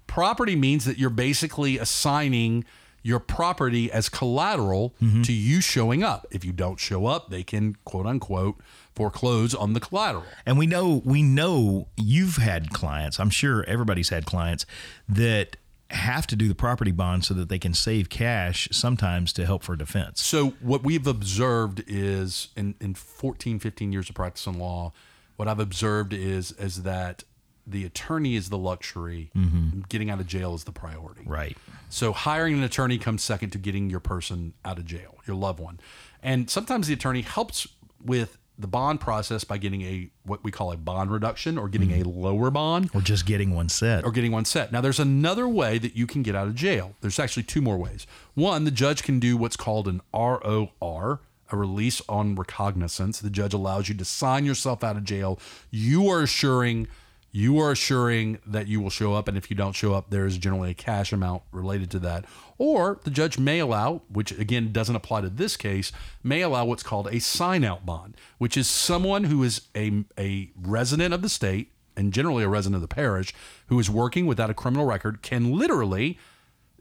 Property 0.07 0.55
means 0.55 0.85
that 0.85 0.97
you're 0.97 1.09
basically 1.09 1.77
assigning 1.77 2.65
your 3.05 3.19
property 3.19 3.91
as 3.91 4.09
collateral 4.09 4.95
mm-hmm. 4.99 5.21
to 5.21 5.31
you 5.31 5.61
showing 5.61 6.03
up. 6.03 6.25
If 6.31 6.43
you 6.43 6.51
don't 6.51 6.79
show 6.79 7.05
up, 7.05 7.29
they 7.29 7.43
can 7.43 7.75
quote 7.85 8.07
unquote 8.07 8.55
foreclose 8.95 9.53
on 9.53 9.73
the 9.73 9.79
collateral. 9.79 10.25
And 10.43 10.57
we 10.57 10.65
know 10.65 11.03
we 11.05 11.21
know 11.21 11.87
you've 11.97 12.37
had 12.37 12.71
clients. 12.71 13.19
I'm 13.19 13.29
sure 13.29 13.63
everybody's 13.67 14.09
had 14.09 14.25
clients 14.25 14.65
that 15.07 15.57
have 15.91 16.25
to 16.27 16.35
do 16.35 16.47
the 16.47 16.55
property 16.55 16.91
bond 16.91 17.23
so 17.25 17.33
that 17.35 17.47
they 17.47 17.59
can 17.59 17.73
save 17.73 18.09
cash 18.09 18.67
sometimes 18.71 19.31
to 19.33 19.45
help 19.45 19.61
for 19.61 19.75
defense. 19.75 20.21
So 20.23 20.53
what 20.59 20.83
we've 20.83 21.05
observed 21.05 21.83
is 21.85 22.47
in, 22.57 22.73
in 22.81 22.95
14, 22.95 23.59
15 23.59 23.91
years 23.91 24.09
of 24.09 24.15
practice 24.15 24.47
in 24.47 24.57
law, 24.57 24.93
what 25.35 25.47
I've 25.47 25.59
observed 25.59 26.11
is 26.11 26.53
is 26.53 26.83
that 26.83 27.23
the 27.67 27.85
attorney 27.85 28.35
is 28.35 28.49
the 28.49 28.57
luxury, 28.57 29.31
mm-hmm. 29.35 29.81
getting 29.89 30.09
out 30.09 30.19
of 30.19 30.27
jail 30.27 30.53
is 30.53 30.63
the 30.63 30.71
priority. 30.71 31.23
Right. 31.25 31.57
So 31.89 32.13
hiring 32.13 32.55
an 32.55 32.63
attorney 32.63 32.97
comes 32.97 33.23
second 33.23 33.51
to 33.51 33.57
getting 33.57 33.89
your 33.89 33.99
person 33.99 34.53
out 34.63 34.77
of 34.77 34.85
jail, 34.85 35.17
your 35.25 35.35
loved 35.35 35.59
one. 35.59 35.79
And 36.21 36.49
sometimes 36.49 36.87
the 36.87 36.93
attorney 36.93 37.21
helps 37.21 37.67
with 38.03 38.37
the 38.57 38.67
bond 38.67 39.01
process 39.01 39.43
by 39.43 39.57
getting 39.57 39.81
a 39.81 40.09
what 40.23 40.43
we 40.43 40.51
call 40.51 40.71
a 40.71 40.77
bond 40.77 41.11
reduction 41.11 41.57
or 41.57 41.67
getting 41.67 41.89
mm-hmm. 41.89 42.07
a 42.07 42.09
lower 42.09 42.49
bond 42.49 42.89
Or 42.93 43.01
just 43.01 43.25
getting 43.25 43.53
one 43.53 43.69
set. 43.69 44.03
or 44.05 44.11
getting 44.11 44.31
one 44.31 44.45
set. 44.45 44.71
Now, 44.71 44.81
there's 44.81 44.99
another 44.99 45.47
way 45.47 45.77
that 45.77 45.95
you 45.95 46.07
can 46.07 46.23
get 46.23 46.35
out 46.35 46.47
of 46.47 46.55
jail. 46.55 46.95
There's 47.01 47.19
actually 47.19 47.43
two 47.43 47.61
more 47.61 47.77
ways. 47.77 48.07
One, 48.33 48.63
the 48.63 48.71
judge 48.71 49.03
can 49.03 49.19
do 49.19 49.35
what's 49.35 49.57
called 49.57 49.87
an 49.87 50.01
ROR, 50.13 51.19
a 51.51 51.57
release 51.57 52.01
on 52.07 52.35
recognizance. 52.35 53.19
The 53.19 53.29
judge 53.29 53.53
allows 53.53 53.89
you 53.89 53.95
to 53.95 54.05
sign 54.05 54.45
yourself 54.45 54.83
out 54.83 54.95
of 54.95 55.03
jail. 55.03 55.39
You 55.69 56.07
are 56.09 56.21
assuring. 56.21 56.87
You 57.35 57.59
are 57.59 57.71
assuring 57.71 58.39
that 58.45 58.69
you 58.69 58.79
will 58.79 58.89
show 58.89 59.13
up, 59.13 59.27
and 59.27 59.37
if 59.37 59.49
you 59.49 59.57
don't 59.57 59.73
show 59.73 59.93
up, 59.93 60.09
there 60.09 60.25
is 60.25 60.37
generally 60.37 60.71
a 60.71 60.73
cash 60.73 61.11
amount 61.11 61.43
related 61.51 61.91
to 61.91 61.99
that. 61.99 62.23
Or 62.57 63.01
the 63.03 63.09
judge 63.09 63.37
may 63.37 63.59
allow, 63.59 64.03
which 64.07 64.31
again 64.31 64.71
doesn't 64.71 64.95
apply 64.95 65.19
to 65.19 65.29
this 65.29 65.57
case, 65.57 65.91
may 66.23 66.39
allow 66.39 66.63
what's 66.63 66.81
called 66.81 67.09
a 67.11 67.19
sign 67.19 67.65
out 67.65 67.85
bond, 67.85 68.15
which 68.37 68.55
is 68.55 68.69
someone 68.69 69.25
who 69.25 69.43
is 69.43 69.63
a, 69.75 70.05
a 70.17 70.49
resident 70.55 71.13
of 71.13 71.21
the 71.21 71.27
state 71.27 71.73
and 71.97 72.13
generally 72.13 72.45
a 72.45 72.47
resident 72.47 72.75
of 72.75 72.81
the 72.81 72.87
parish 72.95 73.33
who 73.67 73.77
is 73.81 73.89
working 73.89 74.27
without 74.27 74.49
a 74.49 74.53
criminal 74.53 74.85
record 74.85 75.21
can 75.21 75.51
literally, 75.51 76.17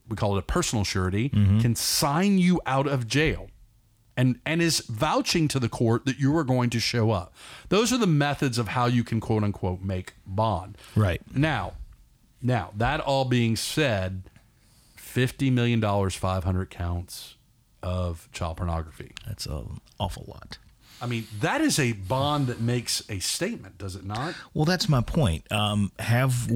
we 0.09 0.15
call 0.15 0.37
it 0.37 0.39
a 0.39 0.43
personal 0.43 0.85
surety, 0.85 1.31
mm-hmm. 1.31 1.59
can 1.59 1.75
sign 1.75 2.39
you 2.39 2.61
out 2.65 2.87
of 2.87 3.09
jail 3.09 3.49
and 4.17 4.39
and 4.45 4.63
is 4.63 4.81
vouching 4.81 5.49
to 5.49 5.59
the 5.59 5.69
court 5.69 6.05
that 6.07 6.19
you 6.19 6.37
are 6.37 6.45
going 6.45 6.71
to 6.71 6.81
show 6.81 7.11
up. 7.11 7.35
Those 7.69 7.93
are 7.93 7.99
the 7.99 8.07
methods 8.07 8.59
of 8.59 8.69
how 8.69 8.87
you 8.87 9.05
can 9.05 9.21
quote 9.21 9.43
unquote 9.43 9.83
make 9.83 10.15
bond. 10.27 10.79
Right. 10.95 11.21
Now, 11.35 11.75
now 12.43 12.71
that 12.77 13.01
all 13.01 13.25
being 13.25 13.57
said, 13.57 14.31
fifty 14.97 15.51
million 15.51 15.81
dollars, 15.81 16.15
five 16.15 16.45
hundred 16.45 16.71
counts 16.71 17.37
of 17.83 18.29
child 18.33 18.57
pornography. 18.57 19.13
That's 19.27 19.47
an 19.47 19.81
awful 20.01 20.25
lot. 20.27 20.59
I 21.03 21.07
mean, 21.07 21.27
that 21.41 21.61
is 21.61 21.79
a 21.79 21.93
bond 21.93 22.47
that 22.47 22.61
makes 22.61 23.03
a 23.11 23.19
statement, 23.19 23.77
does 23.77 23.95
it 23.95 24.05
not? 24.07 24.35
Well, 24.55 24.65
that's 24.65 24.89
my 24.89 25.03
point. 25.03 25.51
Um, 25.53 25.93
have 25.99 26.49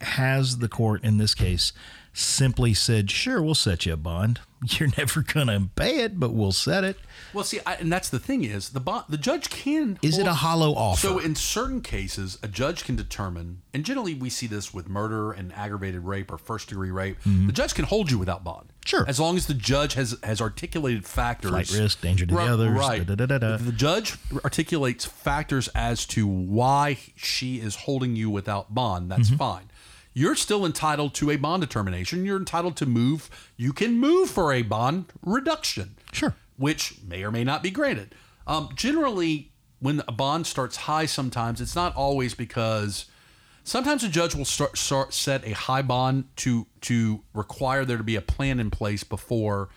has 0.00 0.58
the 0.58 0.68
court 0.68 1.02
in 1.04 1.18
this 1.18 1.34
case 1.34 1.72
simply 2.16 2.72
said, 2.74 3.10
"Sure, 3.10 3.42
we'll 3.42 3.54
set 3.54 3.86
you 3.86 3.92
a 3.92 3.96
bond. 3.96 4.40
You're 4.68 4.88
never 4.96 5.20
going 5.20 5.48
to 5.48 5.68
pay 5.76 5.98
it, 6.00 6.18
but 6.18 6.32
we'll 6.32 6.52
set 6.52 6.82
it." 6.82 6.96
Well, 7.34 7.44
see, 7.44 7.60
I, 7.66 7.74
and 7.74 7.92
that's 7.92 8.08
the 8.08 8.18
thing 8.18 8.42
is 8.44 8.70
the 8.70 8.80
bond, 8.80 9.04
the 9.08 9.18
judge 9.18 9.50
can. 9.50 9.98
Is 10.02 10.16
it 10.18 10.26
a 10.26 10.32
hollow 10.34 10.72
offer? 10.72 11.00
So 11.06 11.18
in 11.18 11.34
certain 11.34 11.82
cases, 11.82 12.38
a 12.42 12.48
judge 12.48 12.84
can 12.84 12.96
determine, 12.96 13.60
and 13.74 13.84
generally 13.84 14.14
we 14.14 14.30
see 14.30 14.46
this 14.46 14.72
with 14.72 14.88
murder 14.88 15.32
and 15.32 15.52
aggravated 15.52 16.04
rape 16.04 16.32
or 16.32 16.38
first 16.38 16.68
degree 16.70 16.90
rape. 16.90 17.18
The 17.24 17.52
judge 17.52 17.74
can 17.74 17.84
hold 17.84 18.10
you 18.10 18.18
without 18.18 18.42
bond. 18.42 18.68
Mm-hmm. 18.68 18.72
Sure. 18.86 19.04
as 19.08 19.18
long 19.18 19.36
as 19.36 19.46
the 19.48 19.54
judge 19.54 19.94
has 19.94 20.16
has 20.22 20.40
articulated 20.40 21.04
factors, 21.04 21.50
Flight 21.50 21.70
risk, 21.72 22.00
danger 22.02 22.24
to 22.24 22.32
the 22.34 22.40
others, 22.40 22.70
Right. 22.78 23.04
da-da-da-da-da. 23.04 23.56
The 23.56 23.72
judge 23.72 24.16
articulates 24.44 25.04
factors 25.04 25.66
as 25.74 26.06
to 26.06 26.24
why 26.26 26.96
she 27.16 27.56
is 27.60 27.74
holding 27.74 28.14
you 28.14 28.30
without 28.30 28.72
bond. 28.74 29.10
That's 29.10 29.26
Mm-hmm. 29.28 29.36
fine. 29.38 29.70
You're 30.18 30.34
still 30.34 30.64
entitled 30.64 31.12
to 31.16 31.30
a 31.30 31.36
bond 31.36 31.60
determination. 31.60 32.24
You're 32.24 32.38
entitled 32.38 32.74
to 32.78 32.86
move. 32.86 33.28
You 33.58 33.74
can 33.74 33.98
move 34.00 34.30
for 34.30 34.50
a 34.50 34.62
bond 34.62 35.12
reduction 35.22 35.94
Sure. 36.10 36.34
which 36.56 36.94
may 37.06 37.22
or 37.22 37.30
may 37.30 37.44
not 37.44 37.62
be 37.62 37.70
granted. 37.70 38.14
Um, 38.46 38.70
generally, 38.74 39.52
when 39.78 40.02
a 40.08 40.12
bond 40.12 40.46
starts 40.46 40.78
high, 40.78 41.04
sometimes 41.04 41.60
it's 41.60 41.76
not 41.76 41.94
always 41.94 42.32
because 42.32 43.04
sometimes 43.62 44.02
a 44.04 44.08
judge 44.08 44.34
will 44.34 44.46
start, 44.46 44.78
start 44.78 45.12
set 45.12 45.46
a 45.46 45.52
high 45.52 45.82
bond 45.82 46.34
to 46.36 46.66
to 46.80 47.22
require 47.34 47.84
there 47.84 47.98
to 47.98 48.02
be 48.02 48.16
a 48.16 48.22
plan 48.22 48.58
in 48.58 48.70
place 48.70 49.04
before 49.04 49.68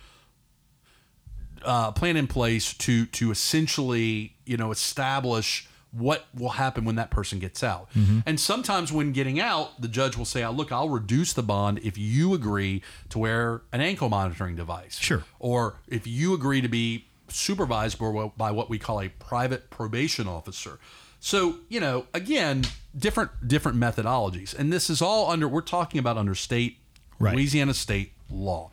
uh, 1.64 1.92
plan 1.92 2.16
in 2.16 2.28
place 2.28 2.74
to 2.76 3.08
to 3.08 3.30
essentially 3.30 4.38
you 4.46 4.56
know 4.56 4.72
establish 4.72 5.68
what 5.92 6.28
will 6.38 6.50
happen 6.50 6.86
when 6.86 6.96
that 6.96 7.10
person 7.10 7.40
gets 7.40 7.64
out. 7.64 7.90
Mm-hmm. 7.96 8.20
And 8.26 8.40
sometimes 8.40 8.92
when 8.92 9.12
getting 9.12 9.40
out, 9.40 9.82
the 9.82 9.88
judge 9.88 10.16
will 10.16 10.26
say, 10.26 10.44
"Oh, 10.44 10.52
"Look, 10.52 10.72
I'll 10.72 10.90
reduce 10.90 11.34
the 11.34 11.44
bond 11.44 11.80
if 11.84 11.98
you 11.98 12.34
agree 12.34 12.82
to 13.10 13.20
wear 13.20 13.62
an 13.72 13.82
ankle 13.82 14.10
monitoring 14.10 14.56
device." 14.56 15.00
Sure. 15.00 15.24
Or 15.40 15.76
if 15.88 16.06
you 16.06 16.34
agree 16.34 16.62
to 16.62 16.68
be 16.68 17.06
supervised 17.28 17.98
by 18.00 18.52
what- 18.52 18.70
we 18.70 18.78
call 18.80 19.02
a 19.02 19.10
private 19.10 19.70
probation 19.70 20.28
officer. 20.28 20.80
So, 21.20 21.58
you 21.70 21.80
know, 21.80 22.06
again, 22.14 22.66
different 22.98 23.48
different 23.48 23.78
methodologies. 23.80 24.58
And 24.58 24.72
this 24.72 24.90
is 24.90 25.02
all 25.02 25.30
under 25.30 25.48
we're 25.48 25.62
talking 25.62 26.00
about 26.00 26.18
under 26.18 26.36
state 26.36 26.78
Right. 27.20 27.36
Louisiana 27.36 27.74
state 27.74 28.14
law. 28.30 28.72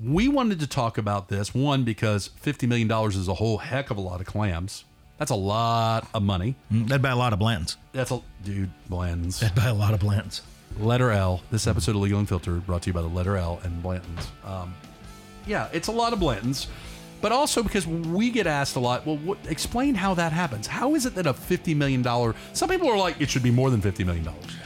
We 0.00 0.26
wanted 0.28 0.58
to 0.60 0.66
talk 0.66 0.98
about 0.98 1.28
this 1.28 1.54
one 1.54 1.84
because 1.84 2.30
$50 2.44 2.66
million 2.68 2.90
is 3.10 3.28
a 3.28 3.34
whole 3.34 3.58
heck 3.58 3.90
of 3.90 3.96
a 3.96 4.00
lot 4.00 4.20
of 4.20 4.26
clams. 4.26 4.84
That's 5.18 5.30
a 5.30 5.34
lot 5.36 6.08
of 6.12 6.22
money. 6.22 6.54
Mm, 6.72 6.88
That'd 6.88 7.02
buy 7.02 7.10
a 7.10 7.16
lot 7.16 7.32
of 7.32 7.38
Blantons. 7.38 7.76
That's 7.92 8.10
a 8.10 8.20
dude 8.44 8.70
blends. 8.88 9.40
That'd 9.40 9.56
buy 9.56 9.66
a 9.68 9.74
lot 9.74 9.94
of 9.94 10.00
Blantons. 10.00 10.42
Letter 10.78 11.10
L. 11.10 11.40
This 11.50 11.66
episode 11.66 11.92
of 11.96 12.02
Legal 12.02 12.18
Unfiltered 12.20 12.66
brought 12.66 12.82
to 12.82 12.90
you 12.90 12.94
by 12.94 13.00
the 13.00 13.08
Letter 13.08 13.36
L 13.36 13.60
and 13.64 13.82
Blanton's. 13.82 14.28
Um, 14.44 14.74
yeah, 15.46 15.68
it's 15.72 15.88
a 15.88 15.92
lot 15.92 16.12
of 16.12 16.18
Blantons, 16.18 16.66
but 17.22 17.32
also 17.32 17.62
because 17.62 17.86
we 17.86 18.30
get 18.30 18.46
asked 18.46 18.76
a 18.76 18.80
lot. 18.80 19.06
Well, 19.06 19.16
what, 19.18 19.38
explain 19.48 19.94
how 19.94 20.12
that 20.14 20.32
happens. 20.32 20.66
How 20.66 20.94
is 20.94 21.06
it 21.06 21.14
that 21.14 21.26
a 21.26 21.32
fifty 21.32 21.74
million 21.74 22.02
dollar? 22.02 22.34
Some 22.52 22.68
people 22.68 22.88
are 22.90 22.98
like, 22.98 23.18
it 23.20 23.30
should 23.30 23.42
be 23.42 23.50
more 23.50 23.70
than 23.70 23.80
fifty 23.80 24.04
million 24.04 24.24
dollars. 24.24 24.56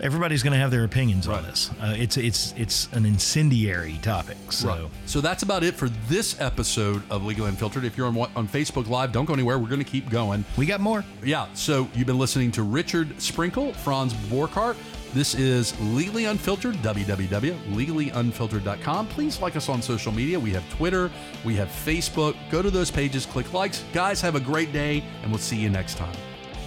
Everybody's 0.00 0.42
going 0.42 0.52
to 0.52 0.58
have 0.58 0.70
their 0.70 0.84
opinions 0.84 1.26
Right. 1.26 1.38
on 1.38 1.44
this. 1.44 1.70
Uh, 1.80 1.94
it's 1.96 2.16
it's 2.16 2.54
it's 2.56 2.88
an 2.92 3.04
incendiary 3.06 3.98
topic. 4.02 4.36
So 4.50 4.90
So 5.06 5.20
that's 5.20 5.42
about 5.42 5.62
it 5.64 5.74
for 5.74 5.88
this 6.08 6.40
episode 6.40 7.02
of 7.10 7.24
Legal 7.24 7.46
Unfiltered. 7.46 7.84
If 7.84 7.96
you're 7.96 8.06
on 8.06 8.16
on 8.36 8.46
Facebook 8.48 8.88
Live, 8.88 9.12
don't 9.12 9.24
go 9.24 9.32
anywhere. 9.34 9.58
We're 9.58 9.68
going 9.68 9.82
to 9.84 9.90
keep 9.90 10.08
going. 10.10 10.44
we 10.56 10.66
got 10.66 10.80
more. 10.80 11.04
Yeah, 11.24 11.46
so 11.54 11.88
you've 11.94 12.06
been 12.06 12.18
listening 12.18 12.50
to 12.52 12.62
Richard 12.62 13.20
Sprinkle, 13.20 13.72
Franz 13.72 14.12
Borghardt. 14.14 14.76
This 15.14 15.34
is 15.34 15.72
Legally 15.80 16.26
Unfiltered, 16.26 16.74
www.legallyunfiltered.com. 16.76 19.06
Please 19.08 19.40
like 19.40 19.56
us 19.56 19.68
on 19.70 19.80
social 19.80 20.12
media. 20.12 20.38
We 20.38 20.50
have 20.52 20.68
Twitter, 20.70 21.10
we 21.44 21.54
have 21.56 21.68
Facebook. 21.68 22.34
Go 22.50 22.60
to 22.60 22.70
those 22.70 22.90
pages, 22.90 23.24
click 23.24 23.52
likes. 23.54 23.82
Guys, 23.94 24.20
have 24.20 24.34
a 24.34 24.40
great 24.40 24.72
day, 24.72 25.02
and 25.22 25.30
we'll 25.30 25.38
see 25.38 25.56
you 25.56 25.70
next 25.70 25.96
time. 25.96 26.14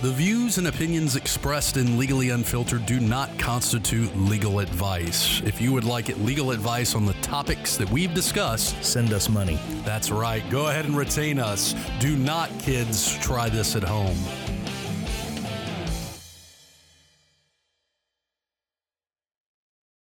The 0.01 0.12
views 0.13 0.57
and 0.57 0.67
opinions 0.67 1.17
expressed 1.17 1.75
in 1.75 1.97
Legally 1.97 2.29
Unfiltered 2.29 2.85
do 2.85 3.01
not 3.01 3.38
constitute 3.38 4.15
legal 4.15 4.59
advice. 4.59 5.41
If 5.41 5.59
you 5.59 5.73
would 5.73 5.83
like 5.83 6.07
legal 6.19 6.51
advice 6.51 6.95
on 6.95 7.05
the 7.05 7.15
topics 7.15 7.75
that 7.75 7.91
we've 7.91 8.13
discussed, 8.13 8.81
Send 8.81 9.12
us 9.12 9.27
money. 9.27 9.59
that's 9.83 10.09
right. 10.09 10.41
Go 10.49 10.67
ahead 10.67 10.85
and 10.85 10.95
retain 10.95 11.38
us. 11.38 11.75
Do 11.99 12.15
not, 12.15 12.49
kids, 12.59 13.17
try 13.17 13.49
this 13.49 13.75
at 13.75 13.83
home. 13.83 14.15